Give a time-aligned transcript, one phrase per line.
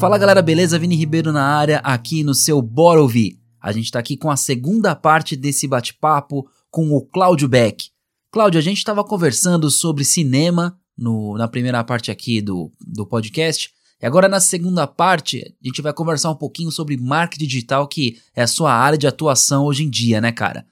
[0.00, 0.78] Fala galera, beleza?
[0.78, 3.38] Vini Ribeiro na área, aqui no seu Bora Ouvir.
[3.60, 7.90] A gente tá aqui com a segunda parte desse bate-papo com o Cláudio Beck.
[8.32, 13.70] Cláudio, a gente estava conversando sobre cinema no, na primeira parte aqui do, do podcast.
[14.00, 18.18] E agora na segunda parte, a gente vai conversar um pouquinho sobre marketing digital, que
[18.34, 20.64] é a sua área de atuação hoje em dia, né, cara?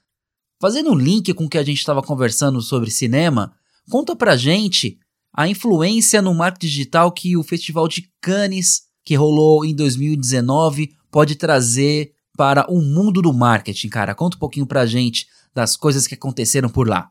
[0.59, 3.53] Fazendo um link com o que a gente estava conversando sobre cinema,
[3.91, 4.99] conta pra gente
[5.35, 11.39] a influência no marketing digital que o Festival de Cannes que rolou em 2019 pode
[11.39, 14.15] trazer para o mundo do marketing, cara?
[14.15, 17.09] Conta um pouquinho pra gente das coisas que aconteceram por lá.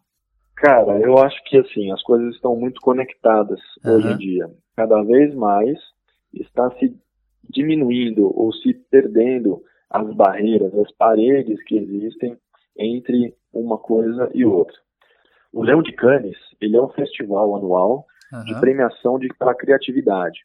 [0.58, 3.96] Cara, eu acho que assim, as coisas estão muito conectadas uhum.
[3.96, 4.48] hoje em dia.
[4.76, 5.76] Cada vez mais
[6.32, 6.96] está se
[7.50, 12.38] diminuindo ou se perdendo as barreiras, as paredes que existem
[12.78, 14.76] entre uma coisa e outra.
[15.52, 18.44] O Leão de Cannes, ele é um festival anual uhum.
[18.44, 20.42] de premiação de, para criatividade.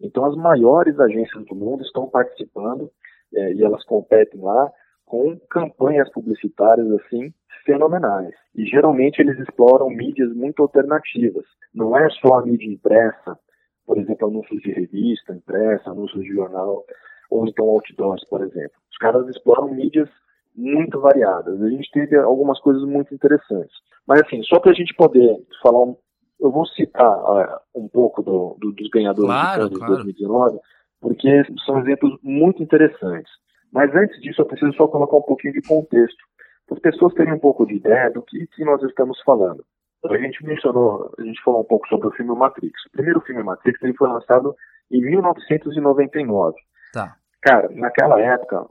[0.00, 2.90] Então, as maiores agências do mundo estão participando
[3.34, 4.70] é, e elas competem lá
[5.04, 7.32] com campanhas publicitárias assim
[7.64, 8.34] fenomenais.
[8.54, 11.44] E geralmente eles exploram mídias muito alternativas.
[11.74, 13.38] Não é só a mídia impressa,
[13.86, 16.84] por exemplo, anúncios de revista impressa, anúncios de jornal,
[17.30, 18.76] ou então outdoors, por exemplo.
[18.90, 20.08] Os caras exploram mídias
[20.56, 21.60] muito variadas.
[21.62, 23.74] A gente teve algumas coisas muito interessantes.
[24.06, 25.96] Mas assim, só para a gente poder falar um,
[26.40, 29.94] eu vou citar uh, um pouco do, do, dos ganhadores claro, de claro.
[29.94, 30.58] 2019,
[31.00, 33.30] porque são exemplos muito interessantes.
[33.72, 36.24] Mas antes disso, eu preciso só colocar um pouquinho de contexto,
[36.66, 39.64] para as pessoas terem um pouco de ideia do que, que nós estamos falando.
[40.06, 42.86] A gente mencionou, a gente falou um pouco sobre o filme Matrix.
[42.86, 44.54] O primeiro filme Matrix ele foi lançado
[44.90, 46.56] em 1999.
[46.92, 47.16] Tá.
[47.42, 48.66] Cara, naquela época,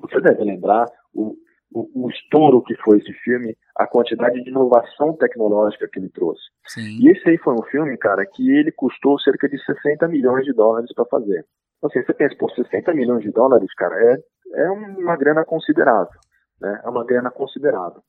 [0.00, 1.36] você deve lembrar, o,
[1.72, 6.42] o, o, estouro que foi esse filme, a quantidade de inovação tecnológica que ele trouxe.
[6.66, 6.98] Sim.
[7.00, 10.52] E esse aí foi um filme, cara, que ele custou cerca de 60 milhões de
[10.52, 11.44] dólares para fazer.
[11.76, 14.18] Então, assim, você pensa, por 60 milhões de dólares, cara, é,
[14.54, 16.18] é uma grana considerável,
[16.60, 16.80] né?
[16.84, 18.02] É uma grana considerável.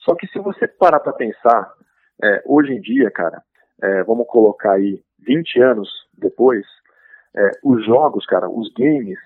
[0.00, 1.72] Só que se você parar para pensar,
[2.22, 3.42] é, hoje em dia, cara,
[3.82, 6.66] é, vamos colocar aí 20 anos depois,
[7.36, 9.18] é, os jogos, cara, os games,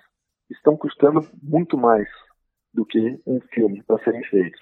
[0.50, 2.08] estão custando muito mais
[2.74, 4.60] do que um filme para serem feitos.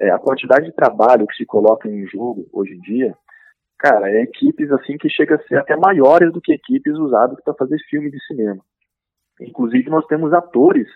[0.00, 3.14] É, a quantidade de trabalho que se coloca em jogo hoje em dia,
[3.78, 7.54] cara, é equipes assim que chega a ser até maiores do que equipes usadas para
[7.54, 8.62] fazer filme de cinema.
[9.40, 10.88] Inclusive nós temos atores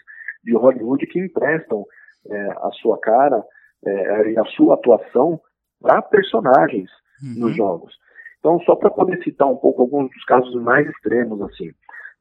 [0.42, 1.84] de Hollywood que emprestam
[2.30, 3.42] é, a sua cara
[3.84, 5.40] é, e a sua atuação
[5.80, 6.90] para personagens
[7.22, 7.46] uhum.
[7.46, 7.94] nos jogos.
[8.38, 11.70] Então, só para poder citar um pouco alguns dos casos mais extremos, assim,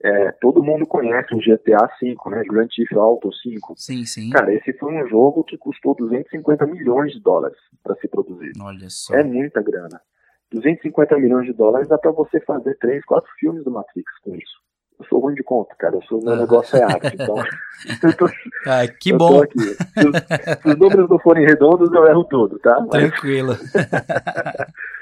[0.04, 2.44] é, todo mundo conhece o GTA V, né?
[2.44, 3.74] Grand Theft Auto 5.
[3.78, 4.30] Sim, sim.
[4.32, 8.62] Cara, esse foi um jogo que custou 250 milhões de dólares para ser produzido.
[8.62, 9.16] Olha só.
[9.16, 10.02] É muita grana.
[10.52, 14.62] 250 milhões de dólares dá para você fazer três, quatro filmes do Matrix com isso.
[15.00, 15.96] Eu sou ruim de conta, cara.
[15.96, 17.16] Eu sou, meu negócio é arte.
[17.16, 18.26] Então, tô,
[18.68, 19.42] ah, que bom.
[19.42, 22.76] Se os, se os, números não forem redondos, eu erro tudo, tá?
[22.88, 23.56] Tranquilo.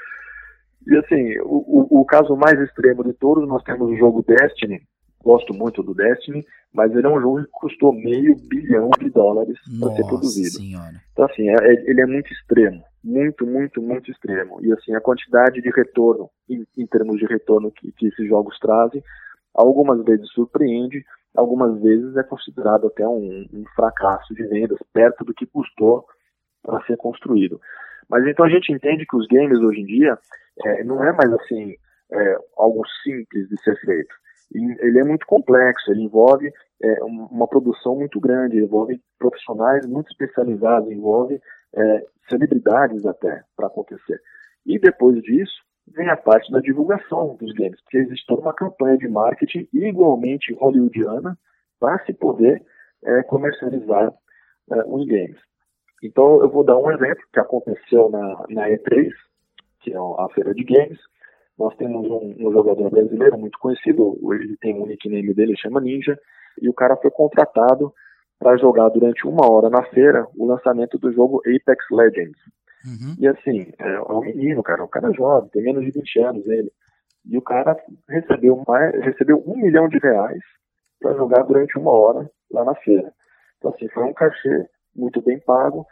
[0.86, 4.80] E assim, o, o, o, caso mais extremo de todos, nós temos o jogo Destiny.
[5.22, 9.56] Gosto muito do Destiny, mas ele é um jogo que custou meio bilhão de dólares
[9.78, 10.58] para ser produzido.
[10.58, 11.00] Senhora.
[11.12, 12.82] Então, assim, é, é, ele é muito extremo.
[13.04, 14.58] Muito, muito, muito extremo.
[14.64, 18.58] E assim, a quantidade de retorno, em, em termos de retorno que, que esses jogos
[18.58, 19.02] trazem,
[19.54, 21.04] algumas vezes surpreende,
[21.36, 26.04] algumas vezes é considerado até um, um fracasso de vendas, perto do que custou
[26.62, 27.60] para ser construído.
[28.12, 30.18] Mas então a gente entende que os games hoje em dia
[30.66, 31.74] é, não é mais assim
[32.12, 34.14] é, algo simples de ser feito.
[34.54, 36.52] Ele é muito complexo, ele envolve
[36.82, 41.40] é, uma produção muito grande, envolve profissionais muito especializados, envolve
[41.74, 44.20] é, celebridades até para acontecer.
[44.66, 48.98] E depois disso vem a parte da divulgação dos games, porque existe toda uma campanha
[48.98, 51.34] de marketing igualmente hollywoodiana
[51.80, 52.62] para se poder
[53.04, 54.12] é, comercializar
[54.70, 55.40] é, os games.
[56.02, 59.10] Então eu vou dar um exemplo que aconteceu na, na E3,
[59.80, 60.98] que é a feira de games.
[61.58, 66.18] Nós temos um, um jogador brasileiro muito conhecido, ele tem um nickname dele, chama Ninja,
[66.60, 67.92] e o cara foi contratado
[68.38, 72.38] para jogar durante uma hora na feira o lançamento do jogo Apex Legends.
[72.84, 73.14] Uhum.
[73.20, 76.46] E assim, é, é um menino, cara, um cara jovem, tem menos de 20 anos
[76.46, 76.72] ele.
[77.24, 77.76] E o cara
[78.08, 80.42] recebeu, mais, recebeu um milhão de reais
[81.00, 83.12] para jogar durante uma hora lá na feira.
[83.58, 85.86] Então, assim, foi um cachê muito bem pago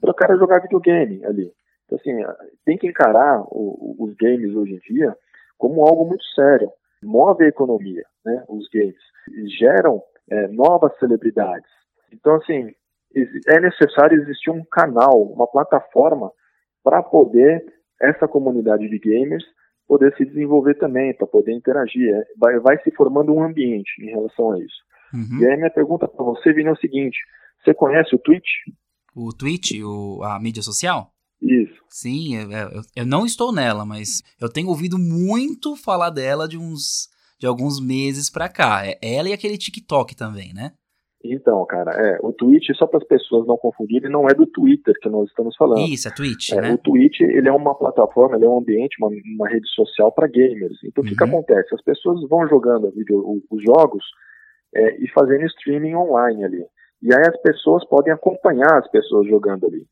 [0.00, 1.52] para o cara jogar videogame ali.
[1.84, 2.12] Então, assim,
[2.64, 5.16] tem que encarar o, os games hoje em dia
[5.56, 6.70] como algo muito sério.
[7.02, 8.96] Move a economia, né, os games.
[9.58, 11.70] Geram é, novas celebridades.
[12.12, 12.72] Então, assim,
[13.48, 16.30] é necessário existir um canal, uma plataforma
[16.82, 17.64] para poder
[18.00, 19.44] essa comunidade de gamers
[19.88, 22.14] poder se desenvolver também, para poder interagir.
[22.14, 24.76] É, vai, vai se formando um ambiente em relação a isso.
[25.14, 25.40] Uhum.
[25.40, 27.18] E aí minha pergunta para você, Vini, é o seguinte:
[27.62, 28.48] você conhece o Twitch?
[29.14, 31.10] O Twitch, o, a mídia social?
[31.40, 31.74] Isso.
[31.88, 36.58] Sim, eu, eu, eu, não estou nela, mas eu tenho ouvido muito falar dela de
[36.58, 37.08] uns
[37.38, 38.82] de alguns meses pra cá.
[38.84, 40.72] É ela e aquele TikTok também, né?
[41.24, 44.94] Então, cara, é, o Twitch, só para as pessoas não confundirem, não é do Twitter
[45.00, 45.88] que nós estamos falando.
[45.88, 46.72] Isso, é Twitch, é, né?
[46.72, 50.28] O Twitch, ele é uma plataforma, ele é um ambiente, uma, uma rede social para
[50.28, 50.78] gamers.
[50.84, 51.10] Então, o uhum.
[51.10, 51.30] que, que uhum.
[51.30, 51.74] acontece?
[51.74, 54.04] As pessoas vão jogando vídeo, os jogos
[54.74, 56.64] é, e fazendo streaming online ali.
[57.02, 59.86] E aí as pessoas podem acompanhar as pessoas jogando ali.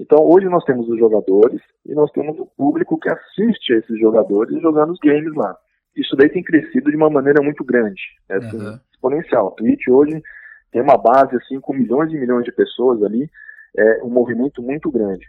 [0.00, 3.98] Então, hoje nós temos os jogadores e nós temos o público que assiste a esses
[3.98, 5.56] jogadores jogando os games lá.
[5.96, 8.78] Isso daí tem crescido de uma maneira muito grande, é assim, uhum.
[8.92, 9.48] exponencial.
[9.48, 10.22] O Twitch hoje
[10.70, 13.28] tem uma base assim com milhões e milhões de pessoas ali,
[13.76, 15.26] é um movimento muito grande.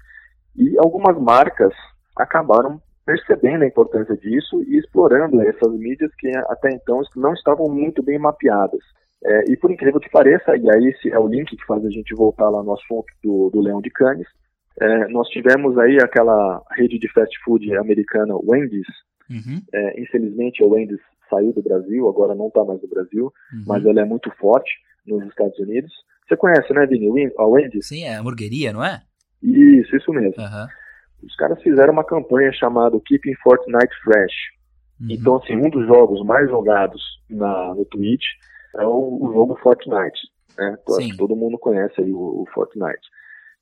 [0.55, 1.73] E algumas marcas
[2.15, 8.03] acabaram percebendo a importância disso e explorando essas mídias que até então não estavam muito
[8.03, 8.83] bem mapeadas.
[9.23, 11.89] É, e por incrível que pareça, e aí esse é o link que faz a
[11.89, 14.27] gente voltar lá no assunto do, do Leão de Canes,
[14.79, 18.87] é, nós tivemos aí aquela rede de fast food americana Wendy's,
[19.29, 19.61] uhum.
[19.73, 23.63] é, infelizmente a Wendy's saiu do Brasil, agora não está mais no Brasil, uhum.
[23.67, 24.71] mas ela é muito forte
[25.05, 25.91] nos Estados Unidos.
[26.27, 27.87] Você conhece, né, Vini, a Wendy's?
[27.87, 29.01] Sim, é a hamburgueria, não é?
[29.43, 30.41] Isso, isso mesmo.
[30.41, 30.67] Uhum.
[31.23, 34.33] Os caras fizeram uma campanha chamada Keeping Fortnite Fresh.
[35.01, 35.07] Uhum.
[35.09, 38.25] Então, assim, um dos jogos mais jogados na, no Twitch
[38.75, 40.29] é o, o jogo Fortnite.
[40.57, 40.77] Né?
[40.87, 43.07] Acho que todo mundo conhece aí o, o, Fortnite.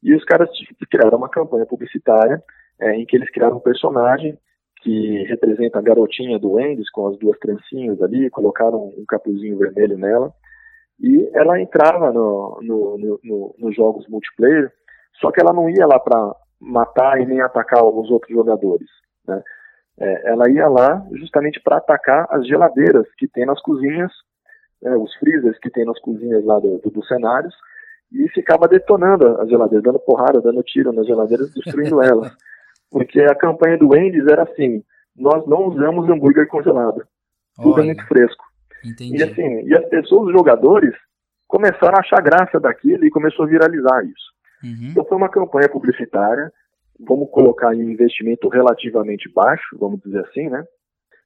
[0.04, 0.50] E os caras
[0.90, 2.42] criaram uma campanha publicitária
[2.80, 4.38] é, em que eles criaram um personagem
[4.82, 9.98] que representa a garotinha do Wendy's com as duas trancinhas ali, colocaram um capuzinho vermelho
[9.98, 10.32] nela.
[11.00, 14.72] E ela entrava no, no, no, no nos jogos multiplayer,
[15.20, 18.88] só que ela não ia lá para matar e nem atacar os outros jogadores.
[19.28, 19.42] Né?
[20.00, 24.12] É, ela ia lá justamente para atacar as geladeiras que tem nas cozinhas
[24.82, 27.54] né, os freezers que tem nas cozinhas lá do, do, dos cenários,
[28.12, 32.32] e ficava detonando as geladeiras, dando porrada, dando tiro nas geladeiras, destruindo elas.
[32.90, 34.82] Porque a campanha do Wendy's era assim:
[35.16, 37.06] nós não usamos hambúrguer congelado.
[37.56, 38.44] Tudo Olha, é muito fresco.
[38.86, 39.18] Entendi.
[39.18, 40.96] E assim, e as pessoas, os jogadores,
[41.48, 44.38] começaram a achar graça daquilo e começou a viralizar isso.
[44.64, 44.90] Uhum.
[44.92, 46.52] Então foi uma campanha publicitária,
[47.00, 50.64] vamos colocar em investimento relativamente baixo, vamos dizer assim, né?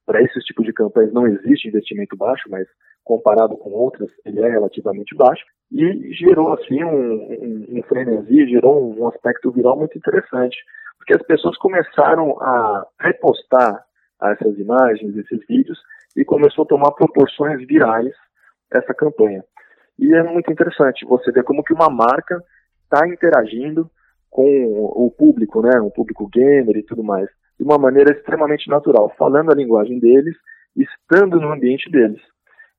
[0.05, 2.67] Para esse tipo de campanhas não existe investimento baixo, mas
[3.03, 8.93] comparado com outras, ele é relativamente baixo, e gerou assim um, um, um frenesi, gerou
[8.97, 10.57] um, aspecto viral muito interessante,
[10.97, 13.83] porque as pessoas começaram a repostar
[14.21, 15.79] essas imagens, esses vídeos,
[16.15, 18.13] e começou a tomar proporções virais
[18.71, 19.43] essa campanha.
[19.97, 22.41] E é muito interessante você ver como que uma marca
[22.83, 23.89] está interagindo
[24.29, 27.27] com o público, né, o público gamer e tudo mais,
[27.59, 30.35] de uma maneira extremamente natural, falando a linguagem deles,
[30.75, 32.21] estando no ambiente deles.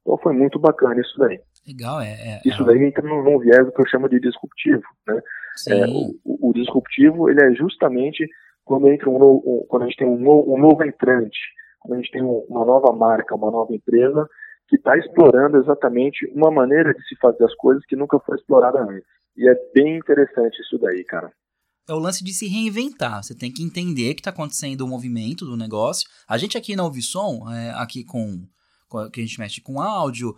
[0.02, 1.40] Então foi muito bacana isso daí.
[1.66, 2.12] Legal, é.
[2.12, 5.20] é isso é daí entra num, num viés que eu chamo de disruptivo, né?
[5.68, 8.26] É, o, o, disruptivo ele é justamente
[8.64, 11.38] quando entra um, um quando a gente tem um, um novo entrante,
[11.78, 14.26] quando a gente tem uma nova marca, uma nova empresa
[14.68, 18.80] que está explorando exatamente uma maneira de se fazer as coisas que nunca foi explorada
[18.80, 19.04] antes.
[19.36, 21.30] E é bem interessante isso daí, cara.
[21.88, 23.22] É o lance de se reinventar.
[23.22, 26.08] Você tem que entender que está acontecendo o um movimento do negócio.
[26.28, 28.46] A gente aqui na Ouvisom, é, aqui com
[29.10, 30.36] que a gente mexe com áudio,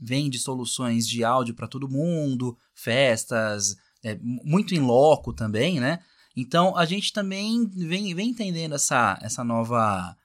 [0.00, 6.00] vende soluções de áudio para todo mundo, festas, é, muito em loco também, né?
[6.36, 10.16] Então a gente também vem, vem entendendo essa, essa nova.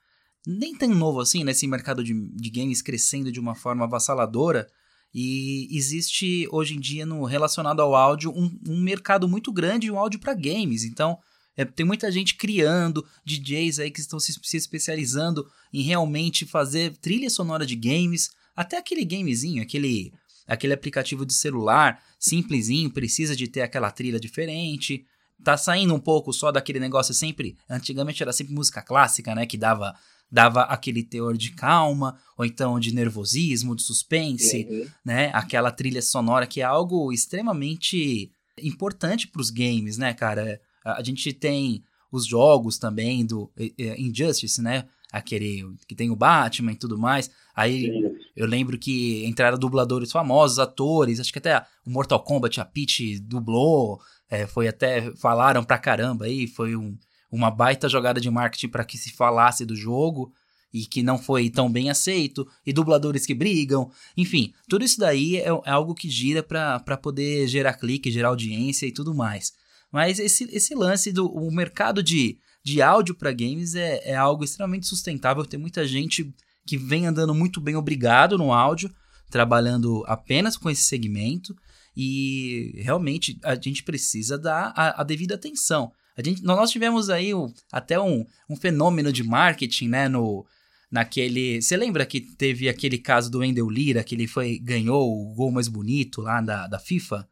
[0.47, 1.71] Nem tão novo assim, nesse né?
[1.71, 4.67] mercado de, de games crescendo de uma forma avassaladora.
[5.13, 9.97] E existe hoje em dia, no relacionado ao áudio, um, um mercado muito grande, um
[9.97, 10.83] áudio para games.
[10.83, 11.17] Então,
[11.59, 16.95] é, tem muita gente criando, DJs aí que estão se, se especializando em realmente fazer
[17.01, 20.13] trilha sonora de games, até aquele gamezinho, aquele
[20.47, 25.05] aquele aplicativo de celular simplesinho, precisa de ter aquela trilha diferente.
[25.43, 27.57] Tá saindo um pouco só daquele negócio sempre.
[27.69, 29.45] Antigamente era sempre música clássica, né?
[29.45, 29.93] Que dava,
[30.31, 34.87] dava aquele teor de calma, ou então de nervosismo, de suspense, uhum.
[35.05, 35.29] né?
[35.33, 40.59] Aquela trilha sonora que é algo extremamente importante para os games, né, cara?
[40.83, 43.51] A gente tem os jogos também do
[43.97, 44.85] Injustice, né?
[45.11, 47.29] Aquele que tem o Batman e tudo mais.
[47.55, 48.15] Aí Sim.
[48.35, 53.19] eu lembro que entraram dubladores famosos, atores, acho que até o Mortal Kombat, a Peach
[53.19, 56.95] dublou, é, foi até, falaram pra caramba aí, foi um,
[57.31, 60.31] uma baita jogada de marketing para que se falasse do jogo
[60.71, 65.37] e que não foi tão bem aceito, e dubladores que brigam, enfim, tudo isso daí
[65.37, 69.51] é, é algo que gira para poder gerar clique, gerar audiência e tudo mais.
[69.91, 74.43] Mas esse, esse lance do o mercado de, de áudio para games é, é algo
[74.43, 75.45] extremamente sustentável.
[75.45, 76.33] Tem muita gente
[76.65, 78.93] que vem andando muito bem, obrigado, no áudio,
[79.29, 81.55] trabalhando apenas com esse segmento.
[81.97, 85.91] E realmente a gente precisa dar a, a devida atenção.
[86.15, 90.45] A gente, nós tivemos aí o, até um, um fenômeno de marketing, né, no,
[90.91, 91.61] naquele.
[91.61, 95.51] Você lembra que teve aquele caso do Wendel Lira, que ele foi ganhou o gol
[95.51, 97.27] mais bonito lá da, da FIFA?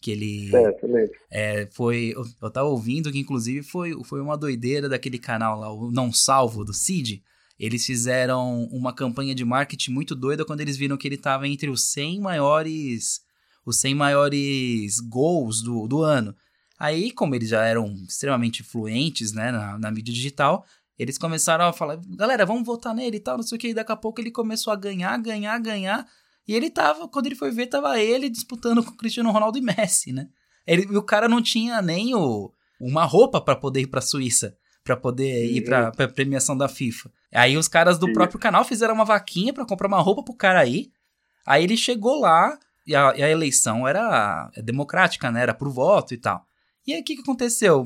[0.00, 0.50] Que ele.
[1.30, 2.12] É, foi.
[2.14, 6.12] Eu, eu tava ouvindo que, inclusive, foi, foi uma doideira daquele canal lá, o Não
[6.12, 7.22] Salvo, do Cid.
[7.58, 11.68] Eles fizeram uma campanha de marketing muito doida quando eles viram que ele tava entre
[11.68, 13.20] os 100 maiores.
[13.66, 16.34] Os 100 maiores gols do, do ano.
[16.78, 20.64] Aí, como eles já eram extremamente fluentes né, na, na mídia digital,
[20.98, 23.68] eles começaram a falar, galera, vamos votar nele e tal, não sei o que.
[23.68, 26.06] E daqui a pouco ele começou a ganhar, ganhar, ganhar.
[26.48, 29.60] E ele tava, quando ele foi ver, tava ele disputando com o Cristiano Ronaldo e
[29.60, 30.28] Messi, né?
[30.66, 32.50] Ele, o cara não tinha nem o,
[32.80, 37.12] uma roupa para poder ir pra Suíça, para poder ir pra, pra premiação da FIFA.
[37.34, 38.14] Aí os caras do Sim.
[38.14, 40.90] próprio canal fizeram uma vaquinha para comprar uma roupa pro cara aí.
[41.46, 45.42] Aí ele chegou lá e a, e a eleição era democrática, né?
[45.42, 46.42] Era por voto e tal.
[46.86, 47.84] E aí o que, que aconteceu?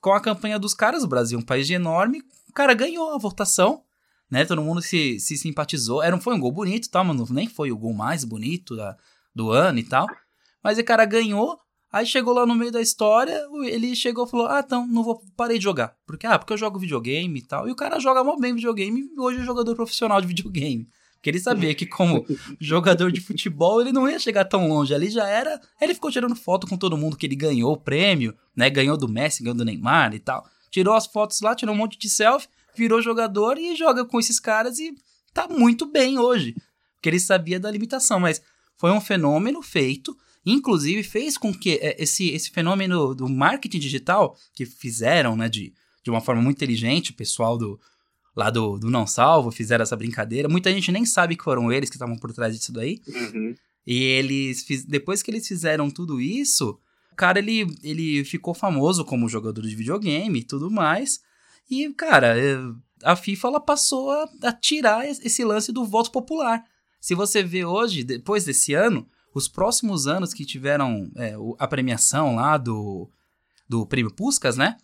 [0.00, 2.22] Com a campanha dos caras, o Brasil é um país enorme,
[2.56, 3.82] cara ganhou a votação,
[4.30, 4.44] né?
[4.44, 6.02] Todo mundo se, se simpatizou.
[6.02, 8.96] Era, foi um gol bonito, tal, mas nem foi o gol mais bonito da,
[9.34, 10.06] do ano e tal.
[10.62, 11.58] Mas o cara ganhou.
[11.92, 15.22] Aí chegou lá no meio da história, ele chegou e falou: Ah, então, não vou,
[15.36, 15.94] parei de jogar.
[16.06, 17.68] Porque, ah, porque eu jogo videogame e tal.
[17.68, 20.88] E o cara joga mal bem videogame e hoje é jogador profissional de videogame.
[21.14, 22.26] Porque ele sabia que, como
[22.60, 24.94] jogador de futebol, ele não ia chegar tão longe.
[24.94, 25.60] Ali já era.
[25.80, 28.68] Ele ficou tirando foto com todo mundo que ele ganhou o prêmio, né?
[28.68, 30.44] Ganhou do Messi, ganhou do Neymar e tal
[30.76, 34.38] tirou as fotos lá, tirou um monte de selfie, virou jogador e joga com esses
[34.38, 34.94] caras e
[35.32, 36.54] tá muito bem hoje.
[36.94, 38.42] Porque ele sabia da limitação, mas
[38.76, 44.36] foi um fenômeno feito, inclusive fez com que é, esse, esse fenômeno do marketing digital
[44.54, 47.80] que fizeram, né, de, de uma forma muito inteligente, o pessoal do
[48.36, 50.48] lá do, do Não Salvo fizeram essa brincadeira.
[50.48, 53.00] Muita gente nem sabe que foram eles que estavam por trás disso daí.
[53.08, 53.54] Uhum.
[53.86, 56.78] E eles, depois que eles fizeram tudo isso,
[57.16, 61.20] cara, ele, ele ficou famoso como jogador de videogame e tudo mais.
[61.70, 62.56] E, cara, é,
[63.02, 66.64] a FIFA ela passou a, a tirar esse lance do voto popular.
[67.00, 72.34] Se você vê hoje, depois desse ano, os próximos anos que tiveram é, a premiação
[72.34, 73.10] lá do,
[73.68, 74.76] do Prêmio Puscas, né?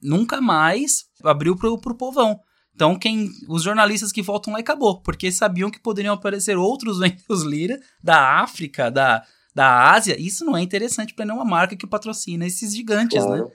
[0.00, 2.40] Nunca mais abriu pro, pro povão.
[2.74, 7.42] Então, quem os jornalistas que voltam lá acabou, porque sabiam que poderiam aparecer outros Ventos
[7.42, 12.46] Lira da África, da, da Ásia, isso não é interessante para nenhuma marca que patrocina
[12.46, 13.26] esses gigantes, né?
[13.26, 13.44] claro.
[13.46, 13.50] né?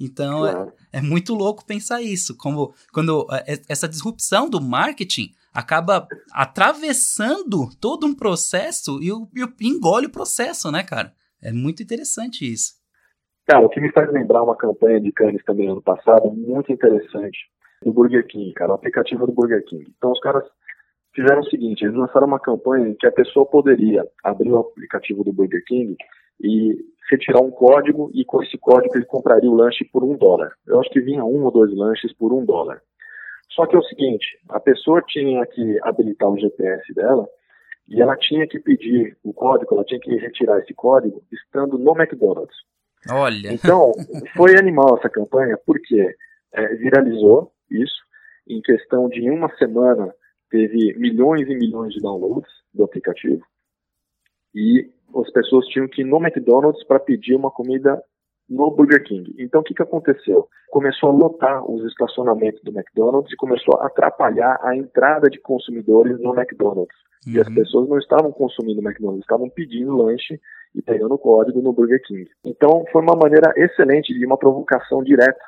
[0.00, 0.72] Então é, claro.
[0.92, 6.08] é, é, muito louco pensar isso, como quando é, é, essa disrupção do marketing acaba
[6.32, 9.28] atravessando todo um processo e, o,
[9.60, 11.12] e engole o processo, né, cara?
[11.40, 12.72] É muito interessante isso.
[13.46, 17.38] Cara, o que me faz lembrar uma campanha de Cannes também ano passado, muito interessante,
[17.84, 19.84] do Burger King, cara, o aplicativo do Burger King.
[19.96, 20.44] Então os caras
[21.14, 25.22] fizeram o seguinte, eles lançaram uma campanha em que a pessoa poderia abrir o aplicativo
[25.22, 25.94] do Burger King
[26.40, 26.74] e
[27.10, 30.52] retirar um código e com esse código ele compraria o lanche por um dólar.
[30.66, 32.80] Eu acho que vinha um ou dois lanches por um dólar.
[33.50, 37.28] Só que é o seguinte, a pessoa tinha que habilitar o GPS dela
[37.88, 41.92] e ela tinha que pedir o código, ela tinha que retirar esse código estando no
[41.92, 42.56] McDonald's.
[43.10, 43.52] Olha.
[43.52, 43.92] Então,
[44.34, 46.16] foi animal essa campanha, porque
[46.52, 48.02] é, viralizou isso.
[48.48, 50.12] Em questão de uma semana,
[50.50, 53.44] teve milhões e milhões de downloads do aplicativo
[54.54, 54.88] e
[55.20, 58.02] as pessoas tinham que ir no McDonald's para pedir uma comida
[58.48, 59.34] no Burger King.
[59.38, 60.48] Então o que, que aconteceu?
[60.70, 66.20] Começou a lotar os estacionamentos do McDonald's e começou a atrapalhar a entrada de consumidores
[66.20, 66.96] no McDonald's.
[67.26, 67.32] Uhum.
[67.34, 67.54] E as uhum.
[67.54, 70.38] pessoas não estavam consumindo McDonald's, estavam pedindo lanche
[70.74, 72.28] e pegando o código no Burger King.
[72.44, 75.40] Então foi uma maneira excelente de uma provocação direta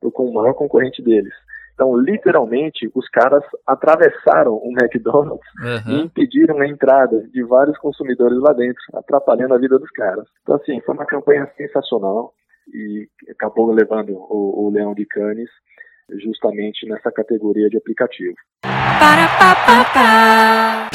[0.00, 1.32] para o maior concorrente deles.
[1.74, 5.92] Então, literalmente, os caras atravessaram o McDonald's uhum.
[5.92, 10.26] e impediram a entrada de vários consumidores lá dentro, atrapalhando a vida dos caras.
[10.42, 12.32] Então, assim, foi uma campanha sensacional
[12.72, 15.48] e acabou levando o, o Leão de Canes
[16.22, 18.36] justamente nessa categoria de aplicativo.
[18.62, 20.90] Para, pa, pa, pa.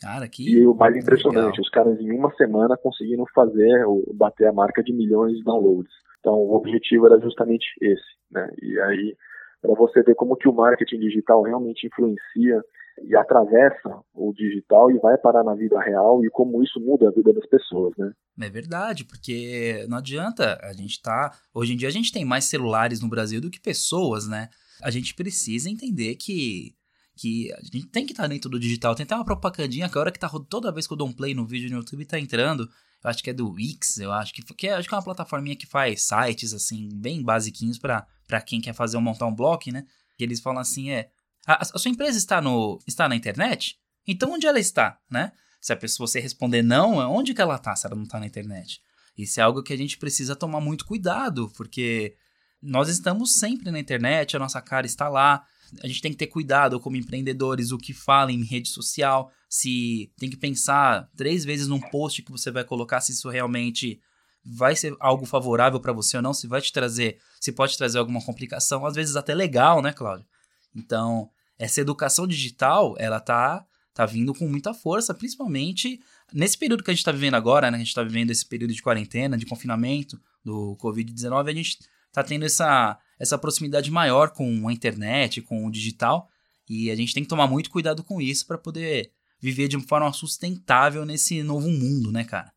[0.00, 0.48] Cara, que.
[0.48, 1.60] E o mais impressionante, legal.
[1.60, 5.92] os caras em uma semana conseguiram fazer, bater a marca de milhões de downloads.
[6.20, 8.48] Então, o objetivo era justamente esse, né?
[8.62, 9.16] E aí,
[9.60, 12.62] para você ver como que o marketing digital realmente influencia
[13.02, 17.10] e atravessa o digital e vai parar na vida real e como isso muda a
[17.10, 18.12] vida das pessoas, né?
[18.40, 22.44] É verdade, porque não adianta a gente tá, hoje em dia a gente tem mais
[22.44, 24.48] celulares no Brasil do que pessoas, né?
[24.82, 26.74] A gente precisa entender que
[27.20, 28.94] que a gente tem que estar tá dentro do digital.
[28.94, 31.12] Tem até uma propagandinha que a hora que tá toda vez que eu dou um
[31.12, 32.62] play no vídeo no YouTube tá entrando.
[33.04, 35.04] Eu acho que é do Wix, eu acho que, que é, acho que é uma
[35.04, 38.06] plataforminha que faz sites assim bem basiquinhos para
[38.46, 39.84] quem quer fazer montar um blog, né?
[40.18, 41.10] E eles falam assim, é,
[41.46, 43.78] a, a, sua empresa está no está na internet?
[44.06, 45.32] Então onde ela está, né?
[45.60, 48.26] Se a pessoa você responder não, onde que ela está se ela não está na
[48.26, 48.80] internet?
[49.16, 52.16] Isso é algo que a gente precisa tomar muito cuidado, porque
[52.62, 55.44] nós estamos sempre na internet, a nossa cara está lá.
[55.82, 60.12] A gente tem que ter cuidado como empreendedores, o que fala em rede social, se
[60.18, 64.00] tem que pensar três vezes num post que você vai colocar se isso realmente
[64.44, 67.98] vai ser algo favorável para você ou não, se vai te trazer, se pode trazer
[67.98, 70.26] alguma complicação, às vezes até legal, né, Cláudio?
[70.74, 76.00] Então, essa educação digital, ela tá tá vindo com muita força, principalmente
[76.32, 77.76] nesse período que a gente está vivendo agora, né?
[77.76, 82.22] A gente está vivendo esse período de quarentena, de confinamento do Covid-19, a gente está
[82.22, 86.28] tendo essa, essa proximidade maior com a internet, com o digital,
[86.68, 89.10] e a gente tem que tomar muito cuidado com isso para poder
[89.40, 92.50] viver de uma forma sustentável nesse novo mundo, né, cara?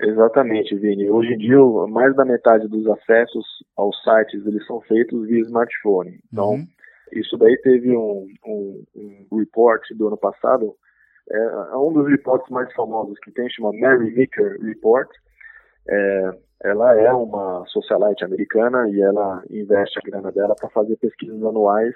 [0.00, 1.10] Exatamente, Vini.
[1.10, 1.58] Hoje em dia,
[1.88, 3.44] mais da metade dos acessos
[3.76, 6.20] aos sites eles são feitos via smartphone.
[6.32, 6.66] Então, uhum.
[7.12, 8.84] isso daí teve um, um,
[9.32, 10.76] um report do ano passado,
[11.30, 11.38] é,
[11.72, 15.08] é um dos reportes mais famosos que tem, chama Mary Meeker Report.
[15.88, 16.30] É,
[16.62, 21.94] ela é uma socialite americana e ela investe a grana dela para fazer pesquisas anuais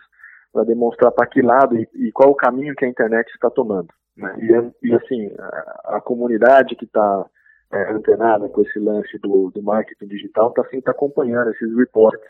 [0.52, 3.88] para demonstrar para que lado e, e, qual o caminho que a internet está tomando.
[4.16, 4.36] Né?
[4.38, 7.26] E, e, assim, a, a comunidade que está
[7.72, 12.22] é, antenada com esse lance do, do marketing digital está tá acompanhando esses reports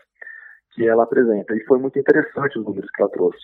[0.70, 1.54] que ela apresenta.
[1.54, 3.40] E foi muito interessante os números que ela trouxe.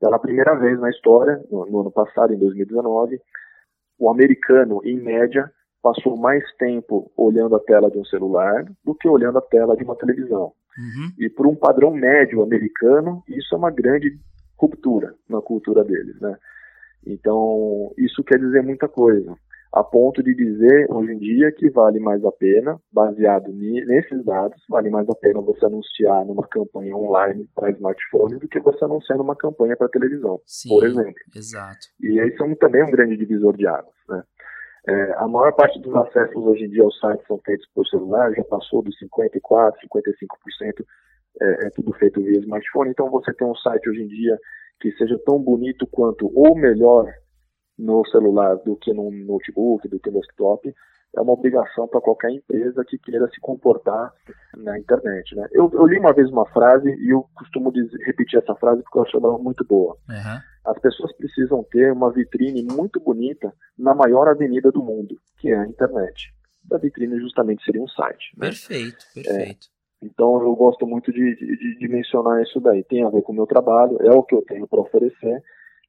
[0.00, 3.20] Pela primeira vez na história, no, no ano passado, em 2019,
[3.98, 5.50] o americano, em média,
[5.86, 9.84] passou mais tempo olhando a tela de um celular do que olhando a tela de
[9.84, 10.52] uma televisão.
[10.76, 11.12] Uhum.
[11.16, 14.18] E por um padrão médio americano, isso é uma grande
[14.58, 16.36] ruptura na cultura deles, né?
[17.06, 19.36] Então, isso quer dizer muita coisa
[19.76, 24.58] a ponto de dizer hoje em dia que vale mais a pena, baseado nesses dados,
[24.70, 29.18] vale mais a pena você anunciar numa campanha online para smartphone do que você anunciar
[29.18, 31.14] numa campanha para televisão, Sim, por exemplo.
[31.34, 31.88] Exato.
[32.00, 33.94] E isso é um, também um grande divisor de águas.
[34.08, 34.22] Né?
[34.88, 38.32] É, a maior parte dos acessos hoje em dia aos sites são feitos por celular,
[38.32, 40.84] já passou dos 54%, 55%,
[41.40, 42.90] é, é tudo feito via smartphone.
[42.90, 44.38] Então você tem um site hoje em dia
[44.80, 47.12] que seja tão bonito quanto ou melhor
[47.76, 50.72] no celular do que no notebook, do que no desktop,
[51.16, 54.12] é uma obrigação para qualquer empresa que queira se comportar
[54.56, 55.34] na internet.
[55.34, 55.48] Né?
[55.52, 58.98] Eu, eu, li uma vez uma frase e eu costumo dizer, repetir essa frase porque
[58.98, 59.96] eu acho ela muito boa.
[60.08, 60.40] Uhum.
[60.66, 65.58] As pessoas precisam ter uma vitrine muito bonita na maior avenida do mundo, que é
[65.58, 66.34] a internet.
[66.70, 68.32] A vitrine justamente seria um site.
[68.36, 68.48] Né?
[68.48, 69.66] Perfeito, perfeito.
[70.02, 72.84] É, então eu gosto muito de, de, de mencionar isso daí.
[72.84, 75.42] Tem a ver com o meu trabalho, é o que eu tenho para oferecer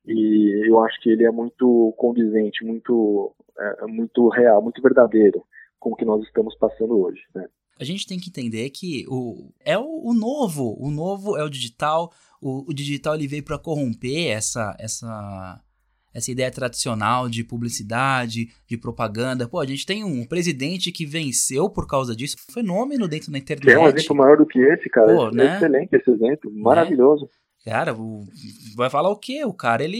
[0.07, 5.43] e eu acho que ele é muito condizente, muito, é, muito real, muito verdadeiro
[5.79, 7.21] com o que nós estamos passando hoje.
[7.35, 7.45] Né?
[7.79, 11.49] A gente tem que entender que o, é o, o novo, o novo é o
[11.49, 15.61] digital, o, o digital ele veio para corromper essa, essa,
[16.13, 19.47] essa ideia tradicional de publicidade, de propaganda.
[19.47, 23.37] Pô, a gente tem um presidente que venceu por causa disso, um fenômeno dentro da
[23.37, 23.67] internet.
[23.67, 25.13] Tem um exemplo maior do que esse, cara.
[25.13, 25.57] Pô, é né?
[25.57, 27.25] Excelente esse exemplo, maravilhoso.
[27.25, 27.29] Né?
[27.67, 28.25] Cara, o,
[28.75, 29.43] vai falar o quê?
[29.43, 29.99] O cara, ele,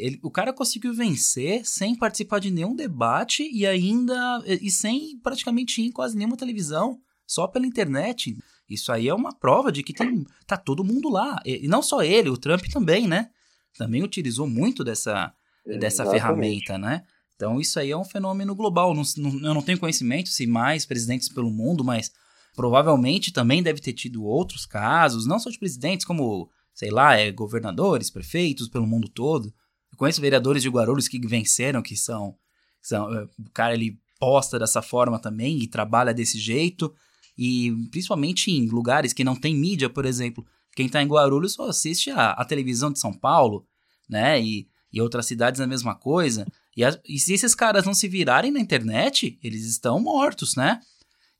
[0.00, 5.80] ele, o cara conseguiu vencer sem participar de nenhum debate e ainda e sem praticamente
[5.80, 8.36] ir em quase nenhuma televisão, só pela internet.
[8.68, 11.40] Isso aí é uma prova de que tem tá todo mundo lá.
[11.44, 13.30] E, e não só ele, o Trump também, né?
[13.78, 15.32] Também utilizou muito dessa
[15.64, 17.04] dessa ferramenta, né?
[17.36, 18.92] Então isso aí é um fenômeno global.
[18.92, 22.10] Não, não, eu não tenho conhecimento se mais presidentes pelo mundo, mas
[22.56, 27.30] provavelmente também deve ter tido outros casos, não só de presidentes, como sei lá, é,
[27.30, 29.54] governadores, prefeitos pelo mundo todo.
[29.92, 32.36] Eu conheço vereadores de Guarulhos que venceram, que são,
[32.82, 36.92] são é, o cara ele posta dessa forma também e trabalha desse jeito.
[37.38, 41.68] E principalmente em lugares que não tem mídia, por exemplo, quem está em Guarulhos só
[41.68, 43.66] assiste a, a, televisão de São Paulo,
[44.08, 44.40] né?
[44.42, 46.46] E, e outras cidades a mesma coisa.
[46.76, 50.80] E, a, e se esses caras não se virarem na internet, eles estão mortos, né?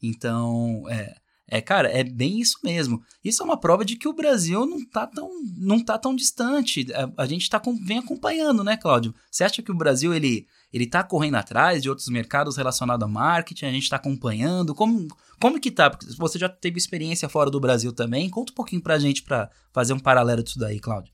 [0.02, 1.16] Então, é,
[1.46, 3.02] é, cara, é bem isso mesmo.
[3.22, 6.86] Isso é uma prova de que o Brasil não tá tão, não tá tão distante.
[6.92, 9.14] A, a gente tá com, vem acompanhando, né, Cláudio?
[9.30, 13.08] Você acha que o Brasil ele, ele tá correndo atrás de outros mercados relacionados a
[13.08, 13.66] marketing?
[13.66, 14.74] A gente tá acompanhando?
[14.74, 15.06] Como,
[15.38, 15.90] como que tá?
[15.90, 18.30] Porque você já teve experiência fora do Brasil também.
[18.30, 21.13] Conta um pouquinho pra gente para fazer um paralelo disso daí, Cláudio.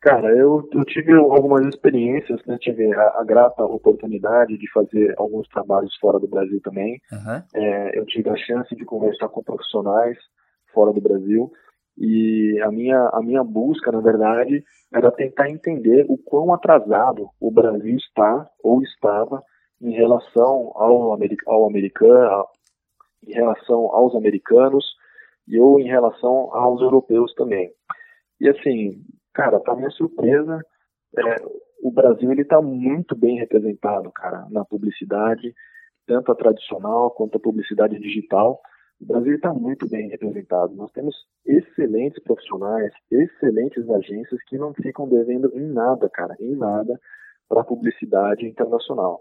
[0.00, 2.56] Cara, eu, eu tive algumas experiências, né?
[2.60, 7.00] Tive a, a, grata oportunidade de fazer alguns trabalhos fora do Brasil também.
[7.10, 7.42] Uhum.
[7.54, 10.16] É, eu tive a chance de conversar com profissionais
[10.72, 11.50] fora do Brasil.
[11.96, 14.62] E a minha, a minha busca, na verdade,
[14.94, 19.42] era tentar entender o quão atrasado o Brasil está ou estava
[19.82, 21.12] em relação ao,
[21.46, 22.46] ao americano,
[23.26, 24.84] em relação aos americanos
[25.48, 27.72] e ou em relação aos europeus também.
[28.40, 29.02] E assim,
[29.38, 30.60] cara, para minha surpresa,
[31.16, 31.36] é,
[31.80, 35.54] o Brasil ele está muito bem representado, cara, na publicidade,
[36.08, 38.60] tanto a tradicional quanto a publicidade digital.
[39.00, 40.74] O Brasil está muito bem representado.
[40.74, 41.14] Nós temos
[41.46, 46.98] excelentes profissionais, excelentes agências que não ficam devendo em nada, cara, em nada
[47.48, 49.20] para a publicidade internacional.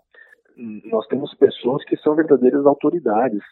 [0.85, 3.43] Nós temos pessoas que são verdadeiras autoridades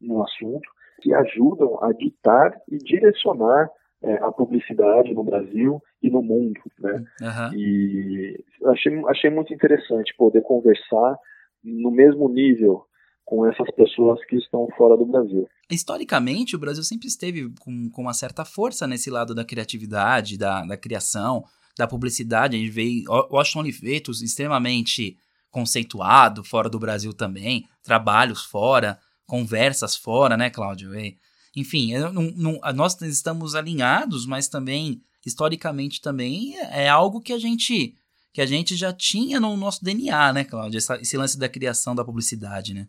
[0.00, 0.66] no assunto,
[1.02, 3.68] que ajudam a ditar e direcionar
[4.04, 7.04] é, a publicidade no Brasil e no mundo, né?
[7.22, 7.54] Uhum.
[7.54, 11.16] E achei, achei muito interessante poder conversar
[11.62, 12.84] no mesmo nível
[13.24, 15.48] com essas pessoas que estão fora do Brasil.
[15.70, 20.62] Historicamente, o Brasil sempre esteve com, com uma certa força nesse lado da criatividade, da,
[20.64, 21.42] da criação,
[21.78, 22.56] da publicidade.
[22.56, 25.16] A gente vê Washington Olivetos extremamente
[25.50, 30.94] conceituado fora do Brasil também, trabalhos fora, conversas fora, né, Cláudio?
[30.94, 31.16] E,
[31.56, 37.94] enfim, não, não, nós estamos alinhados, mas também, historicamente também, é algo que a gente
[38.32, 40.78] que a gente já tinha no nosso DNA, né, Cláudio?
[40.78, 42.88] Esse lance da criação da publicidade, né?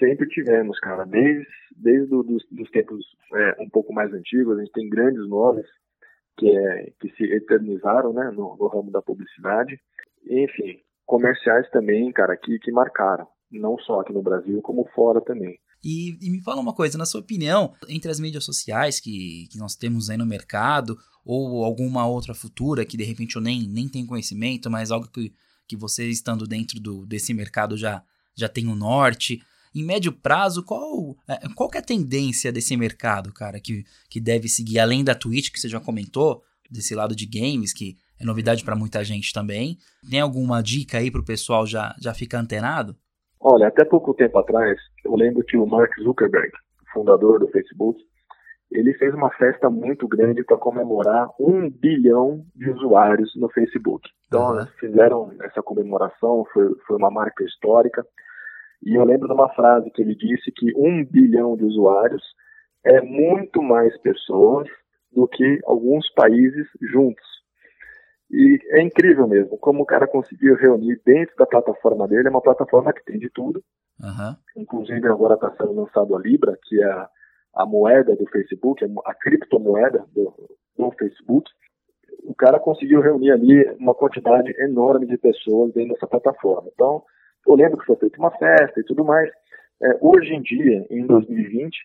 [0.00, 1.04] Sempre tivemos, cara.
[1.04, 1.46] Desde,
[1.76, 2.98] desde os dos tempos
[3.32, 5.64] é, um pouco mais antigos, a gente tem grandes nomes
[6.36, 9.78] que, é, que se eternizaram né, no, no ramo da publicidade.
[10.28, 13.28] Enfim, comerciais também, cara, que, que marcaram.
[13.50, 15.56] Não só aqui no Brasil, como fora também.
[15.82, 19.58] E, e, me fala uma coisa, na sua opinião, entre as mídias sociais que, que
[19.58, 23.88] nós temos aí no mercado, ou alguma outra futura que de repente eu nem, nem
[23.88, 25.32] tenho conhecimento, mas algo que,
[25.66, 28.02] que você estando dentro do, desse mercado já,
[28.36, 29.42] já tem o norte,
[29.74, 34.48] em médio prazo, qual, é, qual é a tendência desse mercado, cara, que, que deve
[34.48, 38.62] seguir, além da Twitch, que você já comentou, desse lado de games, que é novidade
[38.62, 39.78] para muita gente também.
[40.08, 42.96] Tem alguma dica aí para o pessoal já, já ficar antenado?
[43.40, 46.52] Olha, até pouco tempo atrás, eu lembro que o Mark Zuckerberg,
[46.92, 47.98] fundador do Facebook,
[48.70, 54.08] ele fez uma festa muito grande para comemorar um bilhão de usuários no Facebook.
[54.26, 54.66] Então, uhum.
[54.78, 58.04] fizeram essa comemoração, foi, foi uma marca histórica.
[58.84, 62.22] E eu lembro de uma frase que ele disse que um bilhão de usuários
[62.84, 64.68] é muito mais pessoas
[65.12, 67.26] do que alguns países juntos.
[68.30, 72.40] E é incrível mesmo como o cara conseguiu reunir dentro da plataforma dele, é uma
[72.40, 73.62] plataforma que tem de tudo.
[74.00, 74.62] Uhum.
[74.62, 77.06] Inclusive agora está sendo lançado a Libra, que é
[77.54, 80.32] a, moeda do Facebook, a criptomoeda do,
[80.78, 81.50] do Facebook.
[82.22, 86.70] O cara conseguiu reunir ali uma quantidade enorme de pessoas dentro dessa plataforma.
[86.72, 87.02] Então,
[87.48, 89.28] eu lembro que foi feita uma festa e tudo mais.
[89.82, 91.76] É, hoje em dia, em 2020,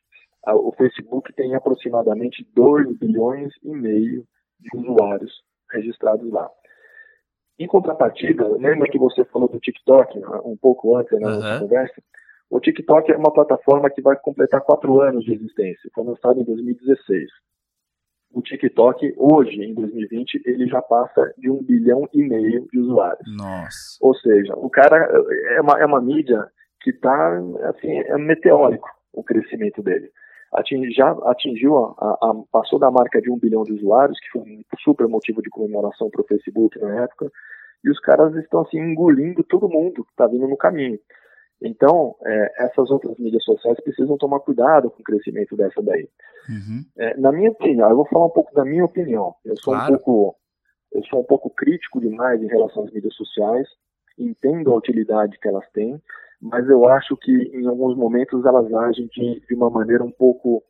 [0.45, 4.23] a, o Facebook tem aproximadamente 2 bilhões e meio
[4.60, 5.34] de usuários
[5.71, 6.49] registrados lá.
[7.58, 12.01] Em contrapartida, lembra que você falou do TikTok né, um pouco antes na nossa conversa?
[12.49, 15.89] O TikTok é uma plataforma que vai completar quatro anos de existência.
[15.93, 17.30] Foi lançado em 2016.
[18.32, 23.25] O TikTok, hoje, em 2020, ele já passa de um bilhão e meio de usuários.
[23.38, 23.97] Nossa.
[24.01, 24.97] Ou seja, o cara
[25.56, 26.45] é uma, é uma mídia
[26.82, 27.38] que está,
[27.69, 30.12] assim, é meteórico o crescimento dele.
[30.56, 34.41] Ating, já atingiu, a, a, passou da marca de um bilhão de usuários, que foi
[34.41, 37.32] um super motivo de comemoração para o Facebook na época,
[37.84, 41.00] e os caras estão, assim, engolindo todo mundo que está vindo no caminho.
[41.62, 46.10] Então, é, essas outras mídias sociais precisam tomar cuidado com o crescimento dessa daí.
[46.50, 46.84] Uhum.
[46.98, 49.36] É, na minha opinião, eu vou falar um pouco da minha opinião.
[49.44, 49.94] Eu sou claro.
[49.94, 50.36] um pouco,
[50.91, 53.68] eu sou um pouco crítico demais em relação às mídias sociais.
[54.18, 56.02] Entendo a utilidade que elas têm,
[56.45, 60.63] mas eu acho que em alguns momentos elas agem de, de uma maneira um pouco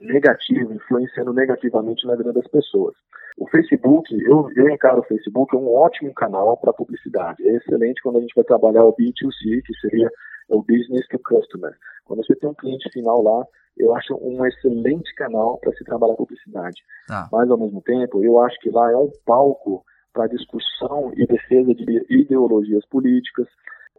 [0.00, 2.94] negativa, influenciando negativamente na vida das pessoas.
[3.36, 7.46] O Facebook, eu, eu encaro o Facebook um ótimo canal para publicidade.
[7.46, 10.08] É excelente quando a gente vai trabalhar o B2C, que seria
[10.48, 11.74] o Business to Customer.
[12.04, 13.44] Quando você tem um cliente final lá,
[13.76, 16.82] eu acho um excelente canal para se trabalhar publicidade.
[17.10, 17.28] Ah.
[17.32, 21.74] Mas, ao mesmo tempo, eu acho que lá é um palco para discussão e defesa
[21.74, 23.48] de ideologias políticas,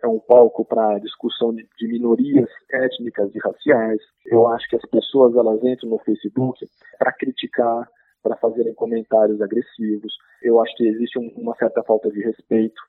[0.03, 3.99] é um palco para discussão de, de, minorias étnicas e raciais.
[4.25, 7.87] Eu acho que as pessoas elas entram no Facebook para criticar,
[8.21, 10.13] para fazerem comentários agressivos.
[10.41, 12.81] Eu acho que existe um, uma certa falta de respeito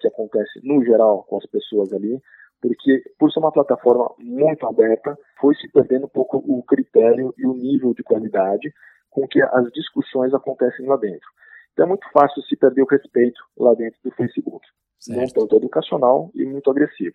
[0.00, 2.20] que acontece no geral com as pessoas ali,
[2.60, 7.46] porque por ser uma plataforma muito aberta, foi se perdendo um pouco o critério e
[7.46, 8.72] o nível de qualidade
[9.10, 11.28] com que as discussões acontecem lá dentro.
[11.72, 14.66] Então é muito fácil se perder o respeito lá dentro do Facebook.
[15.02, 15.20] Certo.
[15.20, 17.14] Um tanto educacional e muito agressivo.